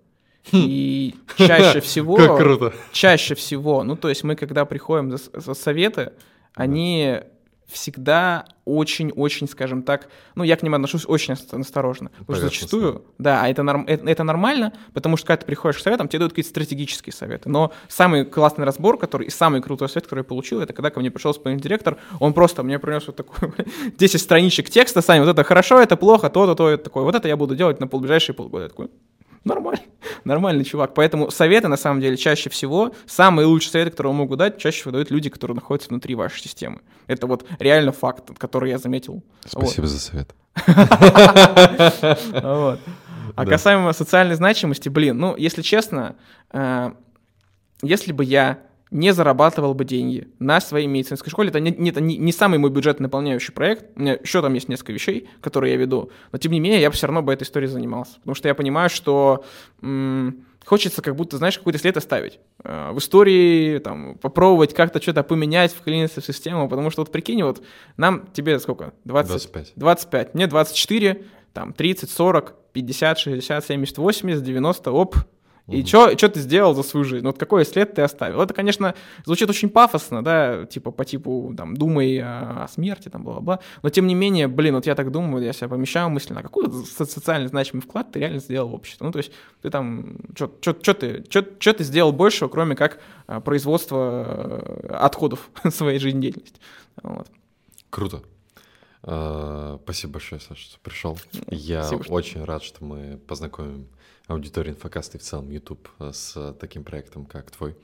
[0.51, 0.63] Хм.
[0.63, 2.15] И чаще всего...
[2.15, 2.73] Как круто.
[2.91, 6.13] Чаще всего, ну то есть мы когда приходим за, за советы,
[6.53, 7.21] они
[7.67, 12.09] всегда очень-очень, скажем так, ну, я к ним отношусь очень осторожно.
[12.19, 15.77] Потому что зачастую, да, а это, норм, это, это нормально, потому что когда ты приходишь
[15.77, 17.49] к советам, тебе дают какие-то стратегические советы.
[17.49, 20.99] Но самый классный разбор, который и самый крутой совет, который я получил, это когда ко
[20.99, 23.51] мне пришел исполнительный директор, он просто мне принес вот такой
[23.97, 27.03] 10 страничек текста, Саня, вот это хорошо, это плохо, то-то, то, это такое.
[27.03, 28.63] Вот это я буду делать на ближайшие полгода.
[28.63, 28.89] Я такой,
[29.43, 29.81] нормально,
[30.23, 30.93] нормальный чувак.
[30.93, 34.91] Поэтому советы, на самом деле, чаще всего, самые лучшие советы, которые могу дать, чаще всего
[34.91, 36.81] дают люди, которые находятся внутри вашей системы.
[37.07, 39.23] Это вот реально факт, который я заметил.
[39.45, 39.91] Спасибо вот.
[39.91, 40.35] за совет.
[43.35, 46.15] А касаемо социальной значимости, блин, ну, если честно,
[46.51, 46.91] э,
[47.83, 48.57] если бы я
[48.91, 51.49] не зарабатывал бы деньги на своей медицинской школе.
[51.49, 53.85] Это не, не, это не, не самый мой бюджет наполняющий проект.
[53.95, 56.09] У меня еще там есть несколько вещей, которые я веду.
[56.31, 58.15] Но тем не менее, я бы все равно бы этой историей занимался.
[58.19, 59.43] Потому что я понимаю, что
[59.81, 62.39] м- хочется как будто, знаешь, какой-то след оставить.
[62.63, 66.69] Э, в истории, там, попробовать как-то что-то поменять, вклиниться в систему.
[66.69, 67.61] Потому что вот прикинь, вот
[67.97, 68.93] нам, тебе сколько?
[69.05, 69.73] 20, 25.
[69.75, 70.33] 25.
[70.33, 71.23] Мне 24,
[71.53, 75.15] там, 30, 40, 50, 60, 70, 80, 90, оп,
[75.67, 77.25] и что ты сделал за свою жизнь?
[77.25, 78.41] Вот какой след ты оставил?
[78.41, 78.95] Это, конечно,
[79.25, 83.59] звучит очень пафосно, да, типа по типу, там, думай о, о смерти, там, бла-бла.
[83.83, 87.49] Но тем не менее, блин, вот я так думаю, я себя помещаю мысленно, какой социально
[87.49, 89.03] значимый вклад ты реально сделал в общество?
[89.05, 90.47] Ну, то есть ты там, что
[90.93, 96.61] ты, чё, ты сделал большего, кроме как а, производство э, отходов своей жизнедеятельности?
[97.03, 97.27] Вот.
[97.89, 98.21] Круто.
[99.03, 101.17] Uh, спасибо большое, Саша, что пришел.
[101.49, 102.45] Я Спасибо, очень что...
[102.45, 103.87] рад, что мы познакомим
[104.27, 107.75] аудитории инфокаста и в целом YouTube с таким проектом, как твой,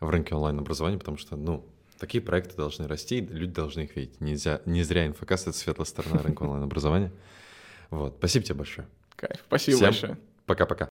[0.00, 1.64] в рынке онлайн-образования, потому что, ну,
[1.98, 4.20] такие проекты должны расти, люди должны их видеть.
[4.20, 7.12] Нельзя, не зря инфокаст— это светлая сторона рынка онлайн-образования.
[7.90, 8.88] Вот, спасибо тебе большое.
[9.14, 10.18] Кайф, спасибо Всем большое.
[10.44, 10.84] Пока-пока.